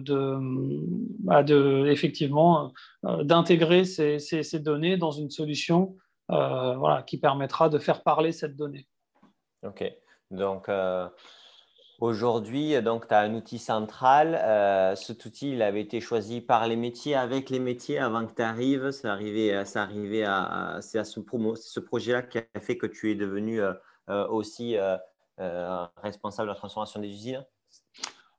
[1.24, 2.72] bah, de, effectivement
[3.04, 5.96] euh, d'intégrer ces, données dans une solution
[6.30, 8.86] euh, qui permettra de faire parler cette donnée.
[9.64, 9.84] Ok,
[10.32, 10.68] donc
[12.00, 14.96] aujourd'hui, donc tu as un outil central.
[14.96, 18.42] cet outil, il avait été choisi par les métiers, avec les métiers avant que tu
[18.42, 18.90] arrives.
[18.90, 21.20] C'est arrivé, arrivé à, c'est à ce,
[21.54, 23.60] ce projet-là qui a fait que tu es devenu
[24.08, 24.76] aussi
[26.02, 27.44] responsable de la transformation des usines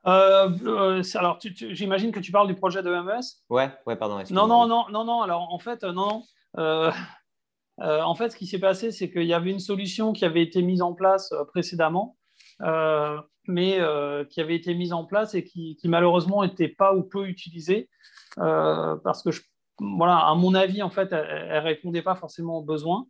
[0.06, 4.22] euh, euh, alors, j'imagine que tu parles du projet de MES Ouais, ouais, pardon.
[4.32, 5.22] Non, non, non, non, non.
[5.22, 5.84] Alors, en fait,
[6.58, 6.92] euh,
[7.80, 10.44] non, en fait, ce qui s'est passé, c'est qu'il y avait une solution qui avait
[10.44, 12.18] été mise en place précédemment,
[13.48, 13.80] mais
[14.30, 17.90] qui avait été mise en place et qui, malheureusement n'était pas ou peu utilisée,
[18.36, 19.30] parce que,
[19.80, 23.08] voilà, à mon avis, en fait, elle, ne répondait pas forcément aux besoins.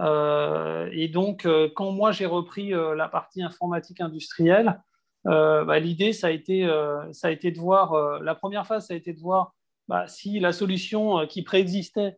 [0.00, 4.80] et donc, quand moi j'ai repris la partie informatique industrielle,
[5.24, 6.66] bah, l'idée, ça, a été,
[7.12, 9.52] ça a été de voir, la première phase, ça a été de voir
[9.88, 12.16] bah, si la solution qui préexistait,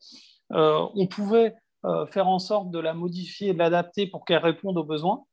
[0.51, 1.55] on pouvait
[2.11, 5.25] faire en sorte de la modifier, de l'adapter pour qu'elle réponde aux besoins.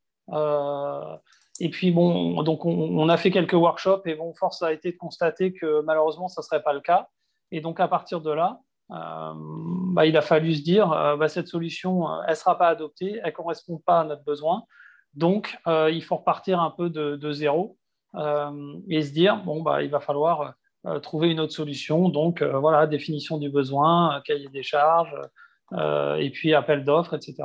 [1.60, 4.98] Et puis, bon, donc on, a fait quelques workshops et bon, force a été de
[4.98, 7.08] constater que malheureusement, ça ne serait pas le cas.
[7.52, 8.60] Et donc, à partir de là,
[8.92, 9.34] euh,
[9.94, 12.68] bah, il a fallu se dire, euh, bah, cette solution, euh, elle ne sera pas
[12.68, 14.64] adoptée, elle ne correspond pas à notre besoin.
[15.14, 17.78] Donc, il faut repartir un peu de, zéro
[18.90, 20.56] et se dire, bon, bah, il va falloir
[21.02, 22.10] trouver une autre solution.
[22.10, 25.16] Donc, voilà, définition du besoin, cahier des charges,
[25.72, 27.44] et puis appel d'offres, etc.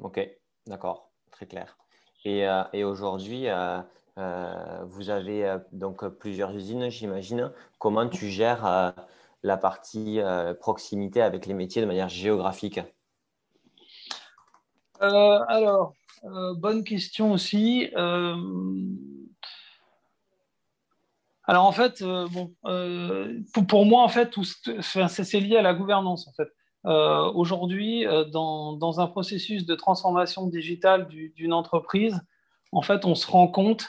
[0.00, 0.20] Ok,
[0.66, 1.76] d'accord, très clair.
[2.24, 3.80] Et, euh, et aujourd'hui, euh,
[4.18, 7.52] euh, vous avez donc plusieurs usines, j'imagine.
[7.78, 8.94] Comment tu gères
[9.42, 10.20] la partie
[10.60, 12.80] proximité avec les métiers de manière géographique?
[15.00, 15.94] Alors,
[16.56, 17.88] bonne question aussi.
[21.44, 22.54] Alors en fait, bon,
[23.54, 24.34] pour, pour, moi en fait,
[24.82, 26.48] c'est lié à la gouvernance en fait.
[26.86, 32.20] Euh, aujourd'hui, euh, dans, un processus de transformation digitale d'une entreprise,
[32.72, 33.88] en fait, on se rend compte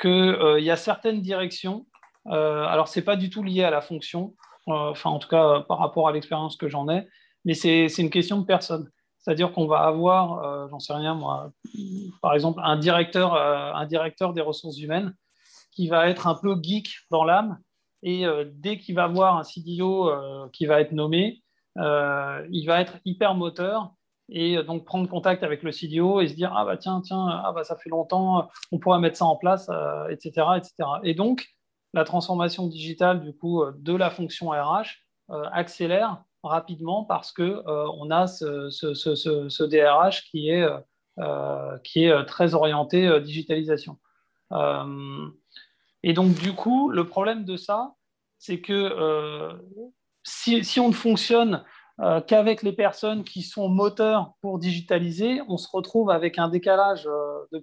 [0.00, 1.86] qu'il euh, y a certaines directions.
[2.26, 4.34] alors, ce n'est pas du tout lié à la fonction,
[4.66, 7.06] enfin, en tout cas, par rapport à l'expérience que j'en ai,
[7.44, 8.90] mais c'est une question de personne.
[9.18, 11.52] C'est-à-dire qu'on va avoir, j'en sais rien moi,
[12.22, 15.14] par exemple, un directeur, un directeur des ressources humaines
[15.70, 17.58] qui va être un peu geek dans l'âme.
[18.02, 20.10] Et dès qu'il va voir un CDO
[20.52, 21.45] qui va être nommé, euh,
[21.78, 23.92] il va être hyper moteur
[24.28, 27.52] et donc prendre contact avec le CDO et se dire ah bah tiens tiens ah
[27.54, 29.70] bah ça fait longtemps on pourrait mettre ça en place
[30.10, 30.72] etc euh, etc
[31.04, 31.46] et donc
[31.94, 34.84] la transformation digitale du coup de la fonction RH
[35.30, 39.14] euh, accélère rapidement parce que on a ce, ce, ce,
[39.48, 40.66] ce, DRH qui est
[41.82, 43.98] qui est très orienté digitalisation.
[44.52, 47.94] Et donc du coup le problème de ça
[48.38, 49.56] c'est que
[50.26, 51.64] si, on ne fonctionne
[52.00, 57.06] euh, qu'avec les personnes qui sont moteurs pour digitaliser, on se retrouve avec un décalage
[57.06, 57.60] euh,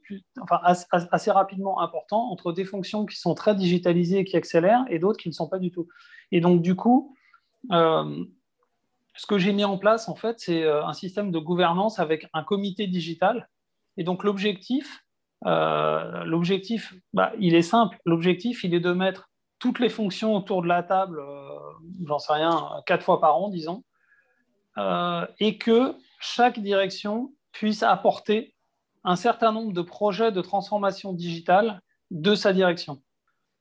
[1.11, 5.19] assez, rapidement important entre des fonctions qui sont très digitalisées et qui accélèrent et d'autres
[5.19, 5.87] qui ne sont pas du tout.
[6.31, 7.15] Et donc, du coup,
[7.71, 8.23] euh,
[9.15, 12.43] ce que j'ai mis en place, en fait, c'est un système de gouvernance avec un
[12.43, 13.49] comité digital.
[13.97, 15.03] Et donc, l'objectif,
[15.45, 17.99] l'objectif bah, il est simple.
[18.05, 19.29] L'objectif, il est de mettre
[19.63, 21.57] toutes les fonctions autour de la table, euh,
[22.05, 23.85] j'en sais rien, quatre fois par an, disons,
[24.77, 28.55] euh, et que chaque direction puisse apporter
[29.05, 31.79] un certain nombre de projets de transformation digitale
[32.11, 33.01] de sa direction.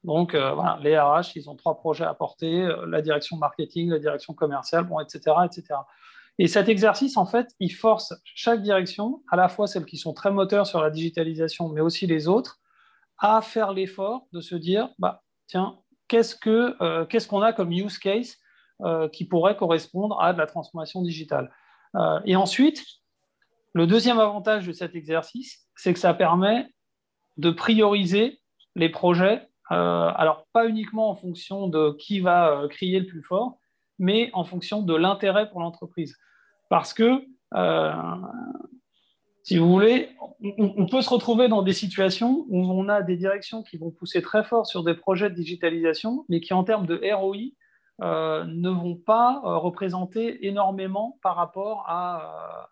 [0.02, 4.34] Donc, euh, les RH, ils ont trois projets à apporter, la direction marketing, la direction
[4.34, 5.78] commerciale, bon, etc., etc.
[6.40, 10.14] Et cet exercice, en fait, il force chaque direction, à la fois celles qui sont
[10.14, 12.58] très moteurs sur la digitalisation, mais aussi les autres,
[13.18, 15.78] à faire l'effort de se dire, bah, tiens,
[16.14, 18.36] euh, qu'est-ce qu'on a comme use case
[18.82, 21.52] euh, qui pourrait correspondre à de la transformation digitale.
[21.94, 22.84] Euh, et ensuite,
[23.74, 26.68] le deuxième avantage de cet exercice, c'est que ça permet
[27.38, 28.40] de prioriser
[28.74, 33.58] les projets, alors pas uniquement en fonction de qui va crier le plus fort,
[33.98, 36.14] mais en fonction de l'intérêt pour l'entreprise.
[36.68, 37.24] Parce que
[39.42, 43.64] si vous voulez, on, peut se retrouver dans des situations où on a des directions
[43.64, 47.00] qui vont pousser très fort sur des projets de digitalisation, mais qui en termes de
[47.12, 47.36] ROI
[48.02, 52.68] euh, ne vont pas euh, représenter énormément par rapport à,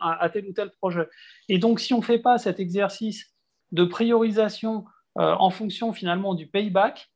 [0.00, 1.08] à, tel ou tel projet.
[1.48, 3.34] Et donc, si on ne fait pas cet exercice
[3.70, 4.86] de priorisation
[5.18, 7.10] euh, en fonction finalement du payback,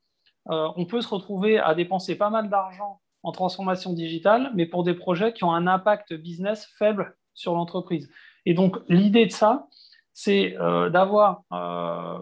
[0.47, 4.93] on peut se retrouver à dépenser pas mal d'argent en transformation digitale, mais pour des
[4.93, 8.11] projets qui ont un impact business faible sur l'entreprise.
[8.47, 9.67] Et donc, l'idée de ça,
[10.13, 12.19] c'est euh, d'avoir euh,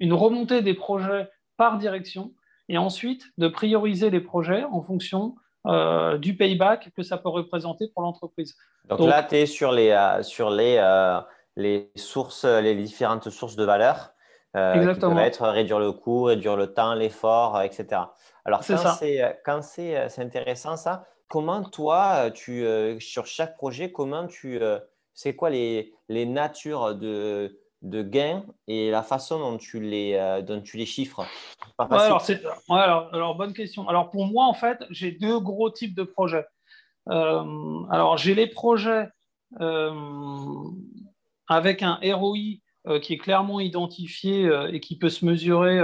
[0.00, 2.32] une remontée des projets par direction
[2.68, 5.34] et ensuite de prioriser les projets en fonction
[5.66, 8.56] euh, du payback que ça peut représenter pour l'entreprise.
[8.88, 10.80] Donc, là, tu es sur, les, sur les,
[11.56, 14.12] les, sources, les différentes sources de valeur.
[14.54, 15.10] Exactement.
[15.10, 18.02] Qui peuvent être réduire le coût, réduire le temps, l'effort, etc.
[18.44, 18.62] Alors,
[19.44, 22.64] quand c'est intéressant ça, comment toi, tu,
[23.00, 24.58] sur chaque projet, comment tu,
[25.18, 30.42] c'est quoi les, les natures de, de gains et la façon dont tu les, euh,
[30.42, 31.26] dont tu les chiffres?
[31.76, 32.24] Alors,
[32.68, 33.88] alors, alors, bonne question.
[33.88, 36.46] Alors, pour moi, en fait, j'ai deux gros types de projets.
[37.08, 37.42] Euh,
[37.90, 39.08] alors, j'ai les projets
[39.60, 39.92] euh,
[41.48, 42.60] avec un ROI
[43.02, 45.80] qui est clairement identifié et qui peut se mesurer.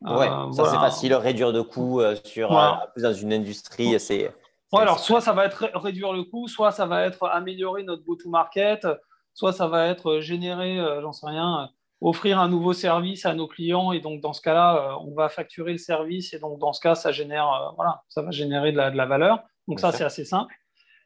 [0.00, 2.50] ouais, ça c'est facile, réduire de coûts sur,
[2.96, 4.32] dans une industrie, c'est
[4.78, 8.86] alors soit ça va être réduire le coût, soit ça va être améliorer notre go-to-market,
[9.34, 13.92] soit ça va être générer, j'en sais rien, offrir un nouveau service à nos clients
[13.92, 16.94] et donc dans ce cas-là, on va facturer le service et donc dans ce cas,
[16.94, 19.42] ça génère, voilà, ça va générer de la, de la valeur.
[19.66, 20.54] Donc ça, c'est assez simple.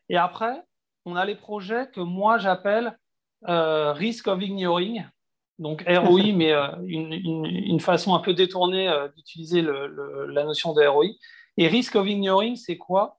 [0.08, 0.62] Et après,
[1.06, 2.98] on a les projets que moi j'appelle
[3.46, 5.04] risk of ignoring.
[5.58, 11.06] Donc ROI, mais euh, une, façon un peu détournée euh, d'utiliser la notion de ROI.
[11.56, 13.18] Et risk of ignoring, c'est quoi?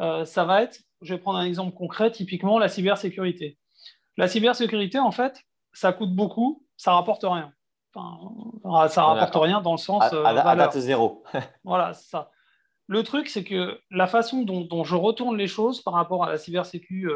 [0.00, 3.58] Euh, Ça va être, je vais prendre un exemple concret, typiquement la cybersécurité.
[4.16, 7.52] La cybersécurité, en fait, ça coûte beaucoup, ça rapporte rien.
[7.94, 10.02] Enfin, ça rapporte rien dans le sens.
[10.02, 11.24] À, à, date zéro.
[11.64, 12.30] voilà, c'est ça.
[12.86, 16.38] Le truc, c'est que la façon dont, je retourne les choses par rapport à la
[16.38, 17.08] cybersécu,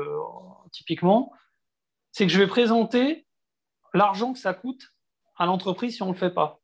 [0.72, 1.32] typiquement,
[2.12, 3.26] c'est que je vais présenter
[3.92, 4.82] l'argent que ça coûte
[5.36, 6.60] à l'entreprise si on ne le fait pas.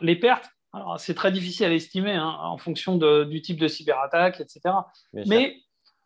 [0.00, 0.50] Les pertes,
[0.98, 4.74] c'est très difficile à estimer hein, en fonction du type de cyberattaque, etc.
[5.12, 5.56] mais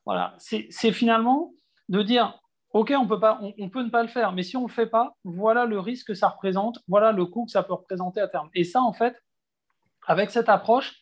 [0.06, 1.52] voilà, c'est finalement
[1.88, 2.38] de dire,
[2.72, 4.72] OK, on peut, pas, on, peut ne pas le faire, mais si on ne le
[4.72, 8.20] fait pas, voilà le risque que ça représente, voilà le coût que ça peut représenter
[8.20, 8.48] à terme.
[8.54, 9.22] Et ça, en fait,
[10.06, 10.94] avec cette approche,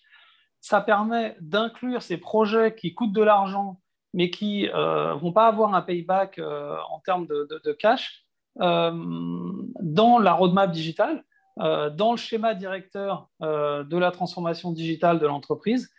[0.60, 3.80] ça permet d'inclure ces projets qui coûtent de l'argent,
[4.12, 8.26] mais qui ne euh, vont pas avoir un payback euh, en termes de cash,
[8.60, 8.92] euh,
[9.80, 11.24] dans la roadmap digitale,
[11.90, 15.90] dans le schéma directeur euh, de la transformation digitale de l'entreprise,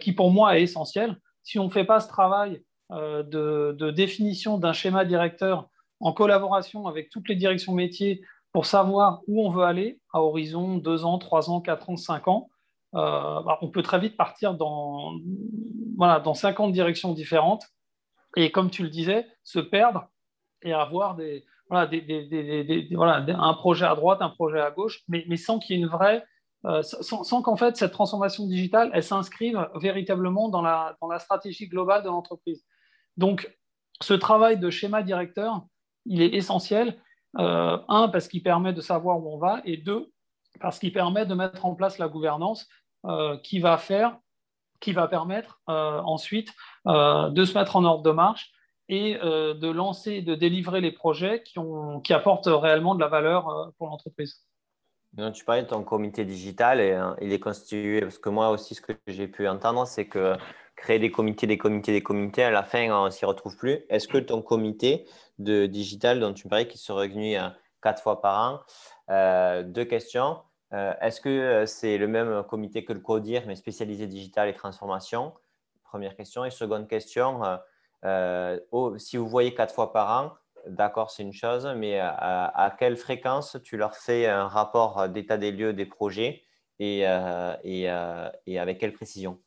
[0.00, 1.16] qui pour moi est essentiel.
[1.42, 7.08] Si on ne fait pas ce travail de, définition d'un schéma directeur en collaboration avec
[7.08, 11.48] toutes les directions métiers pour savoir où on veut aller à horizon 2 ans, 3
[11.48, 12.50] ans, 4 ans, 5 ans,
[12.92, 15.14] bah, on peut très vite partir dans,
[15.96, 17.64] voilà, dans 50 directions différentes
[18.36, 20.08] et, comme tu le disais, se perdre
[20.62, 25.76] et avoir des, voilà, un projet à droite, un projet à gauche, mais, sans qu'il
[25.76, 26.24] y ait une vraie,
[26.66, 31.68] euh, sans, qu'en fait cette transformation digitale, elle s'inscrive véritablement dans la, dans la stratégie
[31.68, 32.64] globale de l'entreprise.
[33.16, 33.56] Donc,
[34.02, 35.62] ce travail de schéma directeur,
[36.06, 37.00] il est essentiel.
[37.38, 40.10] Euh, un, parce qu'il permet de savoir où on va, et deux,
[40.60, 42.68] parce qu'il permet de mettre en place la gouvernance
[43.04, 44.18] euh, qui va faire,
[44.80, 46.54] qui va permettre ensuite
[46.86, 48.50] de se mettre en ordre de marche
[48.90, 51.58] et euh, de lancer, de délivrer les projets qui,
[52.02, 54.44] qui apportent réellement de la valeur euh, pour l'entreprise.
[55.32, 58.74] Tu parlais de ton comité digital et hein, il est constitué, parce que moi aussi,
[58.74, 60.36] ce que j'ai pu entendre, c'est que
[60.76, 63.84] créer des comités, des comités, des comités, à la fin, on ne s'y retrouve plus.
[63.88, 65.06] Est-ce que ton comité
[65.38, 67.48] de digital, dont tu parlais, qui se réunit euh,
[67.82, 68.62] quatre fois par
[69.08, 70.38] an, deux questions.
[70.70, 75.32] Est-ce que c'est le même comité que le CODIR, mais spécialisé digital et transformation?
[75.84, 76.44] Première question.
[76.44, 77.40] Et seconde question,
[78.02, 80.32] si vous voyez quatre fois par an,
[80.66, 85.52] d'accord, c'est une chose, mais à, quelle fréquence tu leur fais un rapport d'état des
[85.52, 86.42] lieux des projets
[86.78, 89.38] et, euh, euh, avec quelle précision?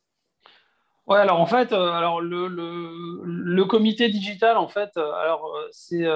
[1.06, 6.06] Ouais, alors en fait, alors le, comité digital, en fait, alors c'est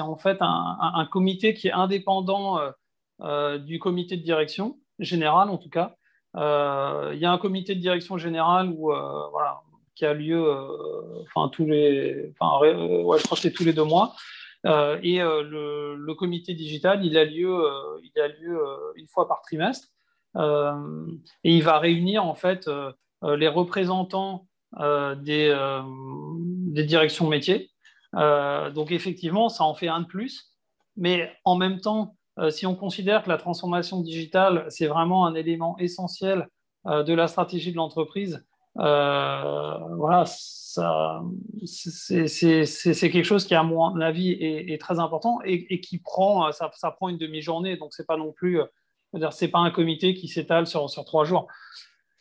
[0.00, 2.60] en fait un, comité qui est indépendant
[3.20, 5.96] du comité de direction général, en tout cas.
[6.34, 8.92] Il y a un comité de direction générale où
[9.32, 9.62] voilà,
[9.96, 13.84] qui a lieu euh, enfin, tous les, enfin, ouais, je crois c'est tous les deux
[13.84, 14.14] mois.
[14.66, 17.58] Euh, et euh, le, le, comité digital, il a lieu,
[18.02, 18.60] il a lieu
[18.96, 19.88] une fois par trimestre.
[20.36, 22.68] et il va réunir en fait
[23.22, 24.46] les représentants
[24.78, 25.48] des,
[26.74, 27.70] des, directions métiers.
[28.12, 30.52] donc effectivement, ça en fait un de plus.
[30.96, 32.16] Mais en même temps,
[32.50, 36.48] si on considère que la transformation digitale, c'est vraiment un élément essentiel
[36.84, 40.24] de la stratégie de l'entreprise euh, voilà,
[40.76, 41.22] ça,
[41.64, 47.08] c'est, quelque chose qui, à mon avis, est, très important et, qui prend, ça, prend
[47.08, 47.76] une demi-journée.
[47.76, 48.60] Donc, c'est pas non plus,
[49.30, 51.48] c'est pas un comité qui s'étale sur, sur trois jours.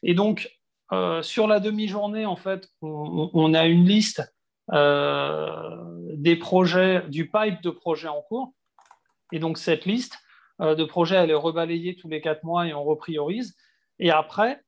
[0.03, 0.49] Et donc,
[0.91, 4.33] euh, sur la demi-journée, en fait, on, a une liste
[4.71, 5.49] euh,
[6.13, 8.53] des projets, du pipe de projets en cours.
[9.31, 10.17] Et donc, cette liste
[10.59, 13.57] de projets, elle est rebalayée tous les quatre mois et on repriorise.
[13.99, 14.63] Et après,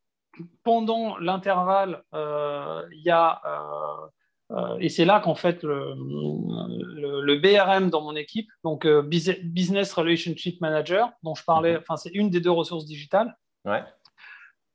[0.63, 7.35] pendant l'intervalle, euh, il y a, euh, euh, et c'est là qu'en fait le, le,
[7.35, 11.79] BRM dans mon équipe, donc Business Relationship Manager, dont je parlais, mhm.
[11.79, 13.37] enfin c'est une des deux ressources digitales.
[13.65, 13.83] Ouais.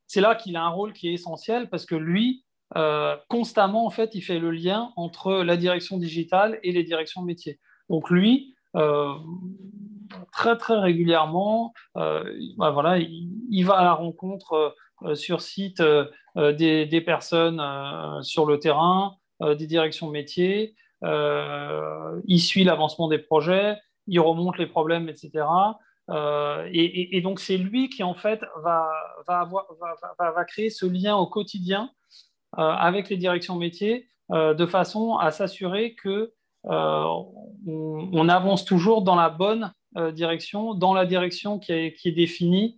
[0.07, 2.45] C'est là qu'il a un rôle qui est essentiel parce que lui,
[3.29, 7.59] constamment, en fait, il fait le lien entre la direction digitale et les directions métiers.
[7.89, 8.55] Donc lui,
[10.31, 14.75] très très régulièrement, bah, voilà, il, va à la rencontre
[15.15, 16.05] sur site euh,
[16.37, 17.61] euh, des, personnes
[18.23, 23.77] sur le terrain, des directions métiers, il suit l'avancement des projets,
[24.07, 25.45] il remonte les problèmes, etc.
[26.09, 28.89] et, donc c'est lui qui en fait va,
[29.27, 31.91] va, créer ce lien au quotidien
[32.53, 36.33] avec les directions métiers de façon à s'assurer que
[36.65, 39.73] on, avance toujours dans la bonne
[40.13, 42.77] direction, dans la direction qui est, définie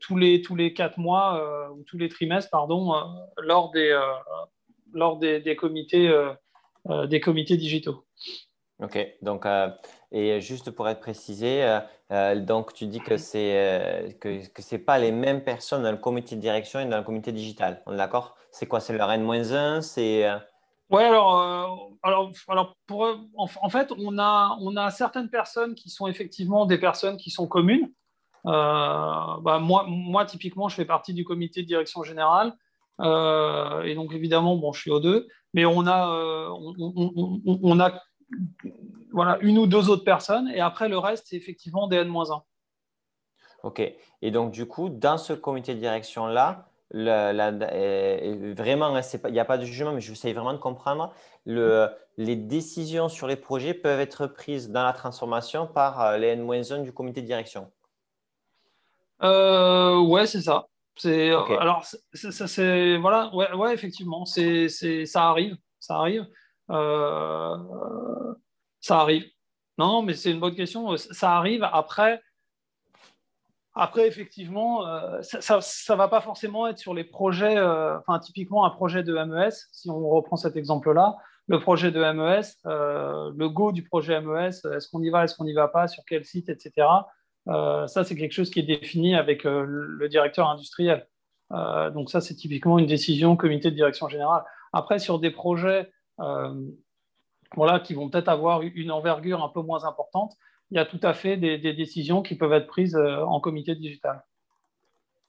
[0.00, 2.92] tous les tous les quatre mois ou tous les trimestres, pardon,
[3.38, 3.98] lors des
[4.92, 6.12] lors des comités
[7.08, 8.04] des comités digitaux.
[8.82, 9.70] Ok, donc euh,
[10.12, 11.80] et juste pour être précisé, euh,
[12.10, 15.96] euh, donc tu dis que c'est que, que c'est pas les mêmes personnes dans le
[15.96, 17.82] comité de direction et dans le comité digital.
[17.86, 18.36] On est d'accord?
[18.50, 18.80] C'est quoi?
[18.80, 20.30] C'est leur N-1 C'est
[20.90, 26.06] Ouais, alors, alors, alors pour, en, fait, on a, on a certaines personnes qui sont
[26.06, 27.90] effectivement des personnes qui sont communes.
[28.46, 32.52] Bah, moi, moi, typiquement, je fais partie du comité de direction générale.
[33.00, 35.26] et donc, évidemment, bon, je suis aux deux.
[35.52, 37.92] Mais on a, on, on, a
[39.12, 42.42] voilà, une ou deux autres personnes, et après le reste, c'est effectivement des N-1.
[43.62, 43.82] Ok.
[44.22, 49.64] Et donc, du coup, dans ce comité de direction-là, vraiment, il n'y a pas de
[49.64, 51.12] jugement, mais je j'essaie vraiment de comprendre.
[51.44, 56.28] Le, les décisions sur les projets peuvent être prises dans la transformation par euh, les
[56.28, 57.70] N-1 du comité de direction.
[59.22, 60.66] Euh, ouais, c'est ça.
[60.98, 64.68] C'est alors ça c'est voilà ouais, ouais effectivement c'est
[65.04, 66.26] ça arrive ça arrive
[66.70, 68.34] euh,
[68.80, 69.24] ça arrive.
[69.78, 70.96] Non, mais c'est une bonne question.
[70.96, 72.22] Ça arrive après.
[73.74, 78.64] Après, effectivement, euh, ça ne va pas forcément être sur les projets, euh, enfin, typiquement
[78.64, 83.72] un projet de MES, si on reprend cet exemple-là, le projet de MES, le go
[83.72, 86.48] du projet MES, est-ce qu'on y va, est-ce qu'on n'y va pas, sur quel site,
[86.48, 86.86] etc.
[87.46, 91.06] ça, c'est quelque chose qui est défini avec le directeur industriel.
[91.50, 94.44] donc ça, c'est typiquement une décision comité de direction générale.
[94.72, 95.90] Après, sur des projets
[96.20, 96.70] euh,
[97.54, 100.36] voilà, qui vont peut-être avoir une envergure un peu moins importante,
[100.70, 103.74] il y a tout à fait des, décisions qui peuvent être prises euh, en comité
[103.74, 104.24] digital.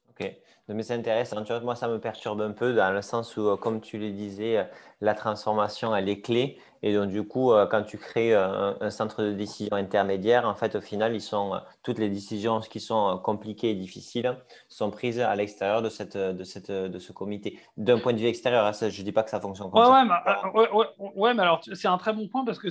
[0.09, 0.35] Ok,
[0.67, 1.43] mais c'est intéressant.
[1.63, 4.67] moi, ça me perturbe un peu dans le sens où, euh, comme tu le disais,
[5.01, 6.59] la transformation, elle est clé.
[6.83, 10.55] Et donc, du coup, euh, quand tu crées euh, un, centre de décision intermédiaire, en
[10.55, 14.37] fait, au final, ils sont, euh, toutes les décisions qui sont compliquées et difficiles
[14.69, 17.59] sont prises à l'extérieur de, cette, de, cette, de ce comité.
[17.77, 20.05] D'un point de vue extérieur, hein, je ne dis pas que ça fonctionne comme ça.
[20.53, 22.67] Ouais, ouais, ouais, mais alors, c'est un très bon point parce que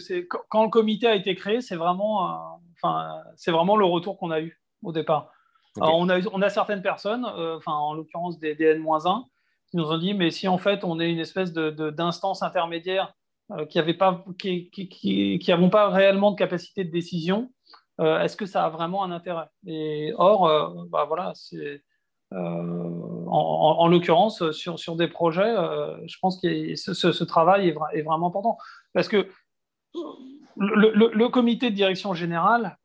[0.49, 4.41] quand le comité a été créé, c'est vraiment, enfin, c'est vraiment le retour qu'on a
[4.41, 5.31] eu au départ.
[5.81, 9.25] On, a, certaines personnes, enfin, en l'occurrence des, des N-1,
[9.71, 13.15] qui nous ont dit, mais si en fait on est une espèce d'instance de, intermédiaire
[13.53, 17.51] euh, qui n'avons pas, réellement de capacité de décision,
[18.01, 19.49] euh, est-ce que ça a vraiment un intérêt?
[20.17, 21.83] Or, euh, bah, voilà, c'est
[22.33, 25.55] en, en, l'occurrence sur, des projets,
[26.07, 28.59] je pense que ce, travail est, vraiment important.
[28.93, 29.29] Parce que
[30.57, 32.77] le, comité de direction générale,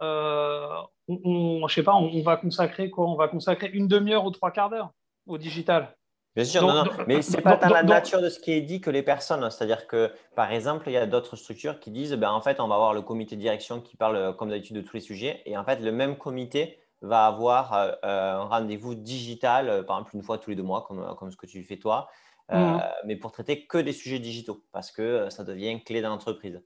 [1.08, 4.52] on, je sais pas, on, va consacrer quoi On va consacrer une demi-heure ou trois
[4.52, 4.92] quarts d'heure
[5.28, 5.96] au digital.
[6.36, 6.92] Bien sûr, non, non.
[7.08, 9.50] mais ce n'est pas dans la nature de ce qui est dit que les personnes.
[9.50, 12.70] C'est-à-dire que, par exemple, il y a d'autres structures qui disent, ben, en fait, on
[12.70, 15.42] va avoir le comité de direction qui parle, euh, comme d'habitude, de tous les sujets.
[15.46, 20.16] Et en fait, le même comité va avoir euh, euh, un rendez-vous digital, par exemple,
[20.16, 22.08] une fois tous les deux mois, comme, comme ce que tu fais toi,
[22.50, 22.78] mmh.
[23.06, 26.62] mais pour traiter que des sujets digitaux, parce que ça devient clé dans l'entreprise.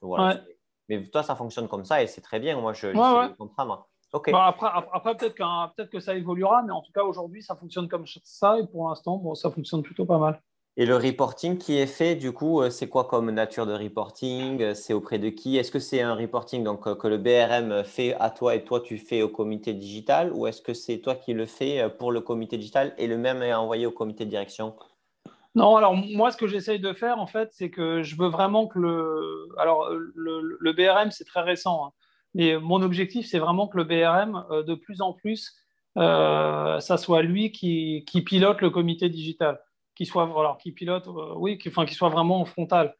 [0.00, 0.40] Voilà.
[0.90, 2.60] Mais toi, ça fonctionne comme ça et c'est très bien.
[2.60, 3.86] Moi, je, je comprendre.
[4.12, 7.88] Bah, après, après peut-être peut que ça évoluera, mais en tout cas, aujourd'hui, ça fonctionne
[7.88, 8.58] comme ça.
[8.58, 10.42] Et pour l'instant, bon, ça fonctionne plutôt pas mal.
[10.76, 14.62] Et le reporting qui est fait, du coup, euh, c'est quoi comme nature de reporting?
[14.62, 15.56] Euh, C'est auprès de qui?
[15.56, 18.80] Est-ce que c'est un reporting donc, euh, que le BRM fait à toi et toi,
[18.80, 20.32] tu fais au comité digital?
[20.32, 23.42] Ou est-ce que c'est toi qui le fais pour le comité digital et le même
[23.42, 24.74] est envoyé au comité de direction?
[25.56, 28.68] Non, alors moi, ce que j'essaye de faire, en fait, c'est que je veux vraiment
[28.68, 29.48] que le.
[29.58, 31.86] Alors, le, BRM, c'est très récent.
[31.86, 31.90] Hein.
[32.34, 35.56] Mais mon objectif, c'est vraiment que le BRM, euh, de plus en plus,
[35.98, 39.60] euh, ça soit lui qui, pilote le comité digital,
[39.96, 42.94] qui soit, alors, qui pilote, euh, oui, enfin, qui soit vraiment en frontal.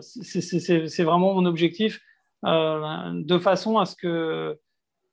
[0.00, 2.00] c'est vraiment mon objectif,
[2.42, 4.58] de façon à ce que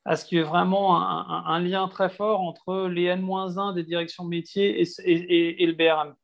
[0.03, 4.23] à ce qu'il y ait vraiment un, lien très fort entre les N-1 des directions
[4.23, 6.15] métiers et, et, le BRM.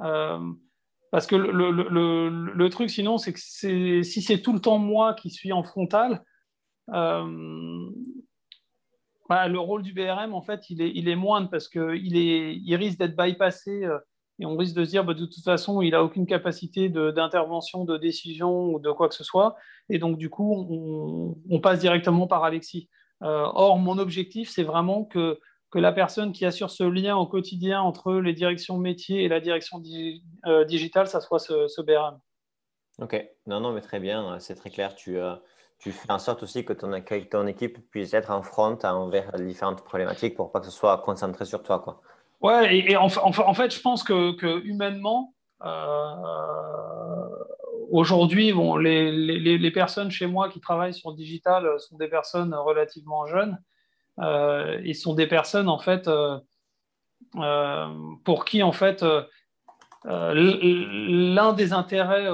[0.00, 5.52] Parce que le, truc, sinon, c'est que si c'est tout le temps moi qui suis
[5.52, 6.22] en frontal,
[6.92, 7.90] euh,
[9.30, 13.84] le rôle du BRM, en fait, il est, moindre parce qu'il il risque d'être bypassé
[13.84, 13.98] euh,
[14.38, 17.84] et on risque de se dire bah, de toute façon, il n'a aucune capacité d'intervention,
[17.84, 19.56] de, décision ou de quoi que ce soit.
[19.88, 22.88] Et donc, du coup, on, passe directement par Alexis.
[23.22, 25.40] Euh, or, mon objectif, c'est vraiment que,
[25.70, 29.40] que la personne qui assure ce lien au quotidien entre les directions métiers et la
[29.40, 29.80] direction
[30.66, 32.18] digitale, ça soit ce, ce, BRM.
[33.00, 34.94] Ok, non, non, mais très bien, c'est très clair.
[34.94, 35.18] Tu,
[35.78, 36.90] tu fais en sorte aussi que ton,
[37.30, 40.98] ton équipe puisse être en front envers les différentes problématiques pour pas que ce soit
[40.98, 41.78] concentré sur toi.
[41.78, 42.00] Quoi.
[42.40, 45.34] Ouais, et, en, fait, je pense que, humainement,
[47.90, 53.26] aujourd'hui, bon, les, personnes chez moi qui travaillent sur le digital sont des personnes relativement
[53.26, 53.58] jeunes
[54.20, 56.08] et sont des personnes, en fait,
[58.24, 59.04] pour qui, en fait,
[60.04, 62.28] l'un des intérêts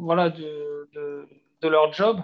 [0.00, 1.28] voilà, de,
[1.62, 2.20] leur job,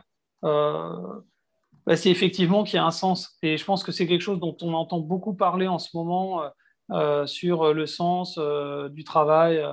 [1.88, 3.38] bah, c'est effectivement qu'il y a un sens.
[3.42, 6.42] Et je pense que c'est quelque chose dont on entend beaucoup parler en ce moment
[6.42, 6.48] euh,
[6.90, 9.64] euh, sur le sens euh, du travail,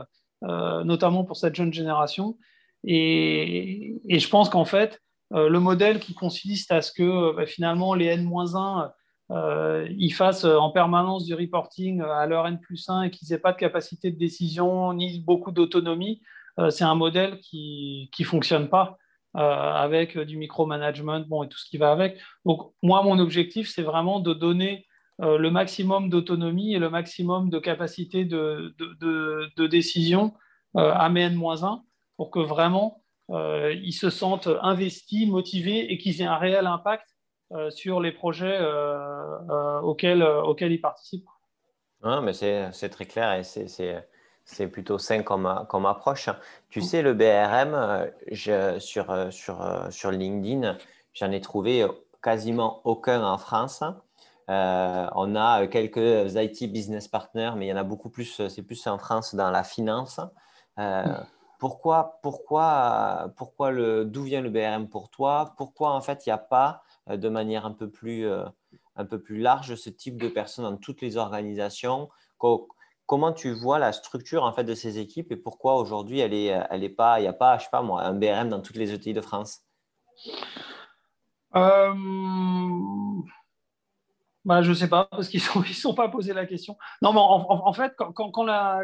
[0.41, 2.37] notamment pour cette jeune génération.
[2.85, 5.01] Et, je pense qu'en fait,
[5.31, 8.91] le modèle qui consiste à ce que bah, finalement les N-1
[9.97, 13.51] ils fassent en permanence du reporting à leur N plus 1 et qu'ils n'aient pas
[13.51, 16.21] de capacité de décision ni beaucoup d'autonomie,
[16.69, 18.97] c'est un modèle qui ne fonctionne pas.
[19.37, 22.17] Euh, avec du micromanagement bon, et tout ce qui va avec.
[22.45, 24.87] Donc, moi, mon objectif, c'est vraiment de donner
[25.19, 30.33] euh, le maximum d'autonomie et le maximum de capacité de, de, décision
[30.77, 31.81] euh, à mes N-1
[32.15, 37.15] pour que vraiment ils se sentent investis, motivés et qu'ils aient un réel impact
[37.69, 38.59] sur les projets
[39.81, 41.27] auxquels, auxquels ils participent.
[42.03, 44.05] Mais c'est très clair et c'est
[44.47, 46.29] c'est plutôt sain comme, comme, approche.
[46.69, 50.77] Tu sais, le BRM, je, sur, sur, sur LinkedIn,
[51.13, 51.87] j'en ai trouvé
[52.21, 53.83] quasiment aucun en France.
[54.49, 58.61] Euh, on a quelques IT business partners, mais il y en a beaucoup plus, c'est
[58.63, 60.19] plus en France dans la finance.
[60.79, 61.03] Euh,
[61.59, 65.53] pourquoi, pourquoi, pourquoi le, d'où vient le BRM pour toi?
[65.57, 68.27] Pourquoi en fait il n'y a pas euh, de manière un peu plus,
[68.95, 72.09] un peu plus large ce type de personnes dans toutes les organisations?
[73.05, 76.59] Comment tu vois la structure en fait de ces équipes et pourquoi aujourd'hui elle est,
[76.69, 78.77] elle est pas, il n'y a pas, je sais pas moi, un BRM dans toutes
[78.77, 79.61] les ETI de France?
[81.55, 81.93] Euh...
[84.43, 86.77] bah, Je ne sais pas, parce qu'ils ne sont, sont pas posé la question.
[87.01, 88.83] Non, mais en, fait, quand, quand, la,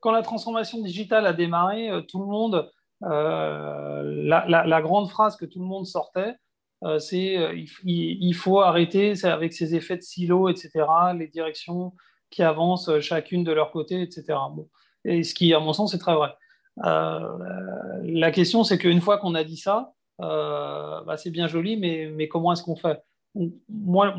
[0.00, 2.70] quand, la, transformation digitale a démarré, euh, tout le monde,
[3.04, 6.34] euh, la, grande phrase que tout le monde sortait,
[6.84, 11.92] euh, c'est il, il, faut arrêter avec ces effets de silo, etc., les directions
[12.30, 14.38] qui avancent euh, chacune de leur côté, etc.
[15.04, 16.34] Et ce qui, à mon sens, est très vrai.
[16.84, 19.92] Euh, la question, c'est qu'une fois qu'on a dit ça,
[20.22, 23.02] euh, bah, c'est bien joli, mais, mais comment est-ce qu'on fait?
[23.68, 24.14] Moi,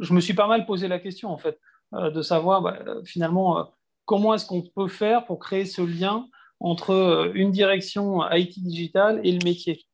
[0.00, 1.58] je me suis pas mal posé la question, en fait,
[1.92, 3.68] de savoir bah, finalement
[4.12, 6.28] comment est-ce qu'on peut faire pour créer ce lien
[6.60, 9.86] entre une direction IT digital et le métier.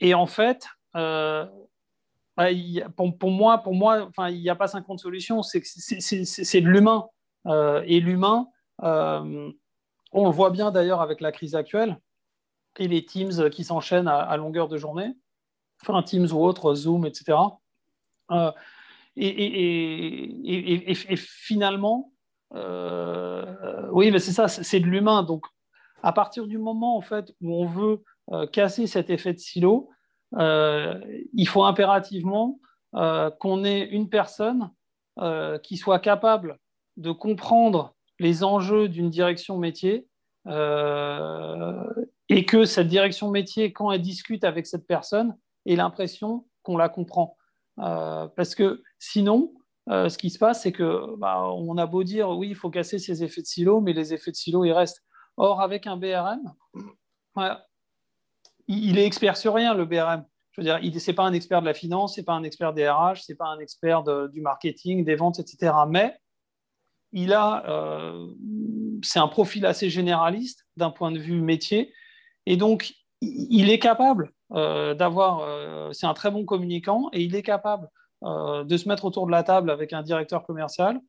[0.00, 0.66] et en fait,
[2.36, 7.08] pour, moi, pour moi il n'y a pas 50 solutions, c'est de l'humain.
[7.46, 8.48] Euh, et l'humain,
[8.82, 9.50] euh,
[10.12, 11.98] on le voit bien d'ailleurs avec la crise actuelle
[12.78, 15.14] et les Teams qui s'enchaînent à, longueur de journée,
[15.80, 17.38] enfin Teams ou autre, Zoom, etc.
[19.18, 19.22] Euh,
[20.44, 22.12] et, finalement,
[22.52, 25.22] oui, mais c'est ça, c'est de l'humain.
[25.22, 25.46] Donc,
[26.02, 28.02] à partir du moment en fait où on veut
[28.52, 29.90] casser cet effet de silo,
[30.34, 31.00] euh,
[31.32, 32.58] il faut impérativement
[32.94, 34.70] euh, qu'on ait une personne
[35.18, 36.58] euh, qui soit capable
[36.96, 40.06] de comprendre les enjeux d'une direction métier
[42.28, 45.36] et que cette direction métier, quand elle discute avec cette personne,
[45.66, 47.36] ait l'impression qu'on la comprend.
[47.76, 49.52] Parce que sinon,
[49.88, 52.98] ce qui se passe, c'est que bah, on a beau dire oui, il faut casser
[52.98, 55.02] ces effets de silo, mais les effets de silo, ils restent.
[55.36, 56.40] Or, avec un BRM,
[58.68, 60.24] il est expert sur rien, le BRM.
[60.52, 62.42] Je veux dire, il n'est pas un expert de la finance, ce n'est pas un
[62.42, 65.74] expert des RH, ce n'est pas un expert du marketing, des ventes, etc.
[65.86, 66.16] Mais
[67.12, 68.26] il a, euh,
[69.02, 71.92] c'est un profil assez généraliste d'un point de vue métier.
[72.46, 77.34] Et donc, il est capable euh, d'avoir, euh, c'est un très bon communicant et il
[77.34, 77.88] est capable
[78.22, 81.00] de se mettre autour de la table avec un directeur commercial,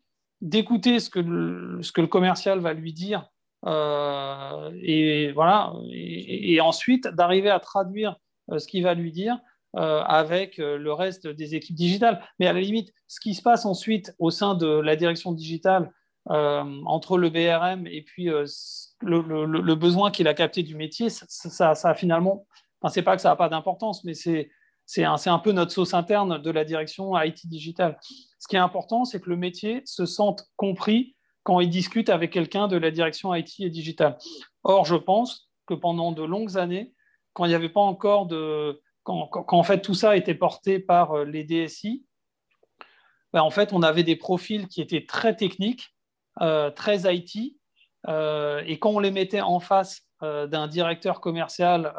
[0.41, 3.29] d'écouter ce que ce que le commercial va lui dire
[3.65, 8.15] euh, et voilà, et, ensuite d'arriver à traduire
[8.51, 9.39] euh, ce qu'il va lui dire
[9.75, 12.23] euh, avec le reste des équipes digitales.
[12.39, 15.91] Mais à la limite, ce qui se passe ensuite au sein de la direction digitale
[16.29, 21.93] entre le BRM et puis le, besoin qu'il a capté du métier, ça, ça, a
[21.93, 22.45] finalement,
[22.82, 24.49] enfin, c'est pas que ça n'a pas d'importance, mais c'est
[24.89, 27.99] c'est un, un, peu notre sauce interne de la direction IT digitale.
[28.39, 32.32] Ce qui est important, c'est que le métier se sente compris quand ils discutent avec
[32.32, 34.17] quelqu'un de la direction IT et digital.
[34.63, 36.93] Or, je pense que pendant de longues années,
[37.34, 38.82] quand il n'y avait pas encore de.
[39.03, 42.05] Quand, en fait tout ça était porté par euh, les DSI,
[43.34, 45.95] ben, en fait, on avait des profils qui étaient très techniques,
[46.41, 47.57] euh, très IT,
[48.07, 51.93] euh, et quand on les mettait en face d'un directeur commercial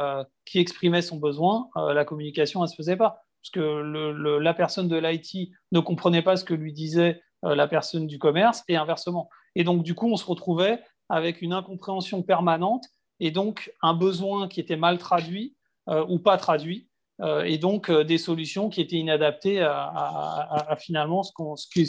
[0.44, 3.22] qui exprimait son besoin, la communication, ne se faisait pas.
[3.42, 8.06] Parce que la personne de l'IT ne comprenait pas ce que lui disait la personne
[8.06, 9.28] du commerce et inversement.
[9.54, 12.84] Et donc, du coup, on se retrouvait avec une incompréhension permanente
[13.20, 15.56] et donc un besoin qui était mal traduit
[16.08, 16.88] ou pas traduit.
[17.44, 21.32] et donc des solutions qui étaient inadaptées à, finalement ce,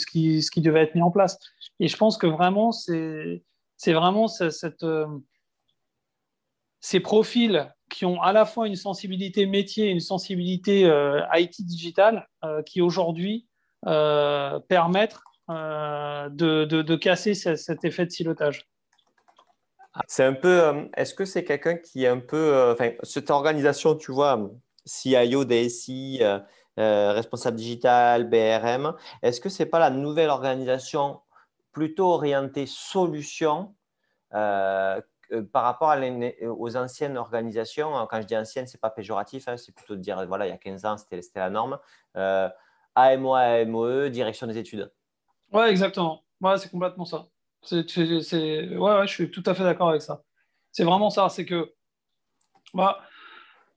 [0.05, 1.37] qui, devait être mis en place.
[1.79, 3.43] Et je pense que vraiment, c'est
[3.87, 4.85] vraiment cette,
[6.81, 11.61] ces profils qui ont à la fois une sensibilité métier et une sensibilité euh, IT
[11.65, 13.47] digital euh, qui aujourd'hui
[13.87, 15.17] euh, permettent
[15.49, 18.67] de, de, casser cet effet de silotage.
[20.07, 24.51] C'est un peu, est-ce que c'est quelqu'un qui est un peu, cette organisation, tu vois,
[24.85, 26.21] CIO, DSI,
[26.77, 31.19] responsable digital, BRM, est-ce que c'est pas la nouvelle organisation
[31.71, 33.73] plutôt orientée solution
[35.31, 35.93] euh, par rapport
[36.41, 39.95] aux anciennes organisations, hein, quand je dis anciennes, ce n'est pas péjoratif, hein, c'est plutôt
[39.95, 41.77] de dire, voilà, il y a 15 ans, c'était la norme.
[42.17, 42.49] Euh,
[42.95, 44.91] AMO, AMOE, direction des études.
[45.51, 46.23] Oui, exactement.
[46.41, 47.27] Ouais, c'est complètement ça.
[47.71, 50.23] Ouais, je suis tout à fait d'accord avec ça.
[50.71, 51.29] C'est vraiment ça.
[51.29, 51.73] C'est que
[52.73, 52.99] bah,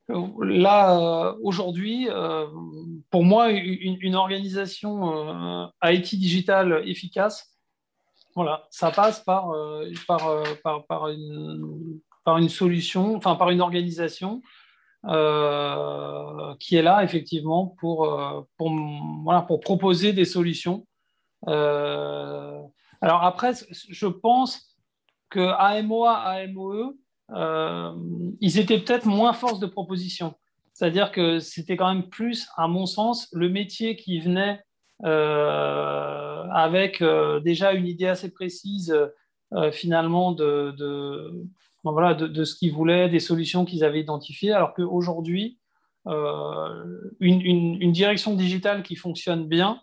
[0.08, 2.08] là, euh, aujourd'hui,
[3.10, 7.51] pour moi, une, une organisation IT digitale efficace,
[8.34, 13.60] voilà, ça passe par, euh, euh, par, par, une, par, une, solution, enfin par une
[13.60, 14.42] organisation
[15.06, 18.72] euh, qui est là effectivement pour, pour,
[19.24, 20.86] voilà, pour proposer des solutions.
[21.46, 22.70] alors
[23.02, 24.78] après, je pense
[25.28, 26.96] que AMOA, AMOE,
[28.40, 30.34] ils étaient peut-être moins force de proposition.
[30.72, 34.62] C'est-à-dire que c'était quand même plus, à mon sens, le métier qui venait
[36.52, 38.96] avec euh, déjà une idée assez précise
[39.54, 41.44] euh, finalement de,
[41.84, 45.58] voilà, de, ce qu'ils voulaient, des solutions qu'ils avaient identifiées, alors qu'aujourd'hui,
[46.06, 49.80] une, direction digitale qui fonctionne bien,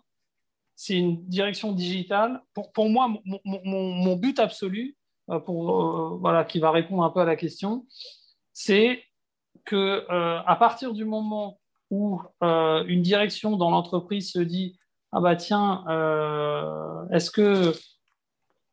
[0.76, 2.42] c'est une direction digitale.
[2.54, 3.08] Pour, pour moi,
[3.44, 4.96] mon, but absolu,
[5.44, 7.86] pour, voilà, qui va répondre un peu à la question,
[8.52, 9.02] c'est
[9.64, 11.60] que à partir du moment
[11.90, 14.78] où une direction dans l'entreprise se dit
[15.12, 17.72] ah bah tiens, euh, est-ce que,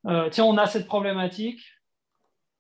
[0.06, 1.62] euh, tiens, on a cette problématique,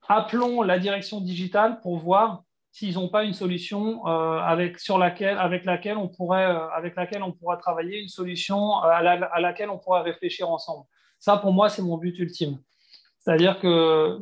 [0.07, 5.37] appelons la direction digitale pour voir s'ils n'ont pas une solution euh, avec, sur laquelle,
[5.37, 10.01] avec, laquelle on pourrait, avec laquelle on pourra travailler, une solution à, laquelle on pourra
[10.01, 10.85] réfléchir ensemble.
[11.19, 12.59] Ça, pour moi, c'est mon but ultime.
[13.19, 14.19] C'est-à-dire que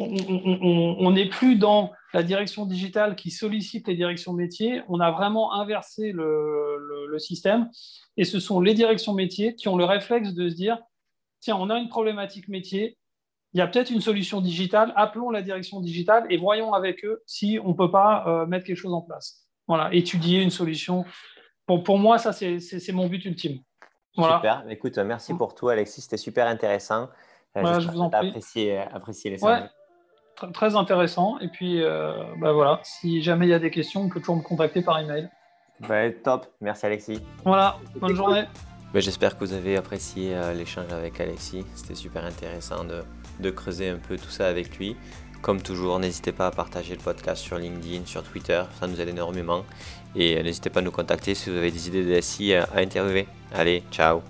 [0.00, 4.82] on n'est plus dans la direction digitale qui sollicite les directions métiers.
[4.88, 7.68] On a vraiment inversé le, système.
[8.16, 10.78] Et ce sont les directions métiers qui ont le réflexe de se dire,
[11.40, 12.96] tiens, on a une problématique métier,
[13.52, 17.22] il y a peut-être une solution digitale, appelons la direction digitale et voyons avec eux
[17.26, 19.48] si on ne peut pas euh, mettre quelque chose en place.
[19.66, 21.04] Voilà, étudier une solution.
[21.66, 23.58] Pour, pour moi, ça, c'est mon but ultime.
[24.14, 24.64] Super.
[24.70, 26.00] Écoute, merci pour tout, Alexis.
[26.00, 27.08] C'était super intéressant.
[27.56, 28.28] Euh, je vous en prie.
[28.28, 29.68] Apprécié, apprécié les ouais
[30.52, 31.38] très intéressant.
[31.40, 34.36] Et puis, euh, bah voilà, si jamais il y a des questions, on peut toujours
[34.36, 35.28] me contacter par email.
[35.88, 37.20] Bah, top, merci Alexis.
[37.44, 38.44] Voilà, bonne journée.
[38.92, 41.64] Bah, j'espère que vous avez apprécié euh, l'échange avec Alexis.
[41.74, 43.02] C'était super intéressant de,
[43.38, 44.96] de, creuser un peu tout ça avec lui.
[45.42, 49.08] Comme toujours, n'hésitez pas à partager le podcast sur LinkedIn, sur Twitter, ça nous aide
[49.08, 49.64] énormément.
[50.14, 52.68] Et euh, n'hésitez pas à nous contacter si vous avez des idées de SI à
[52.76, 53.26] interviewer.
[53.54, 54.22] Allez, ciao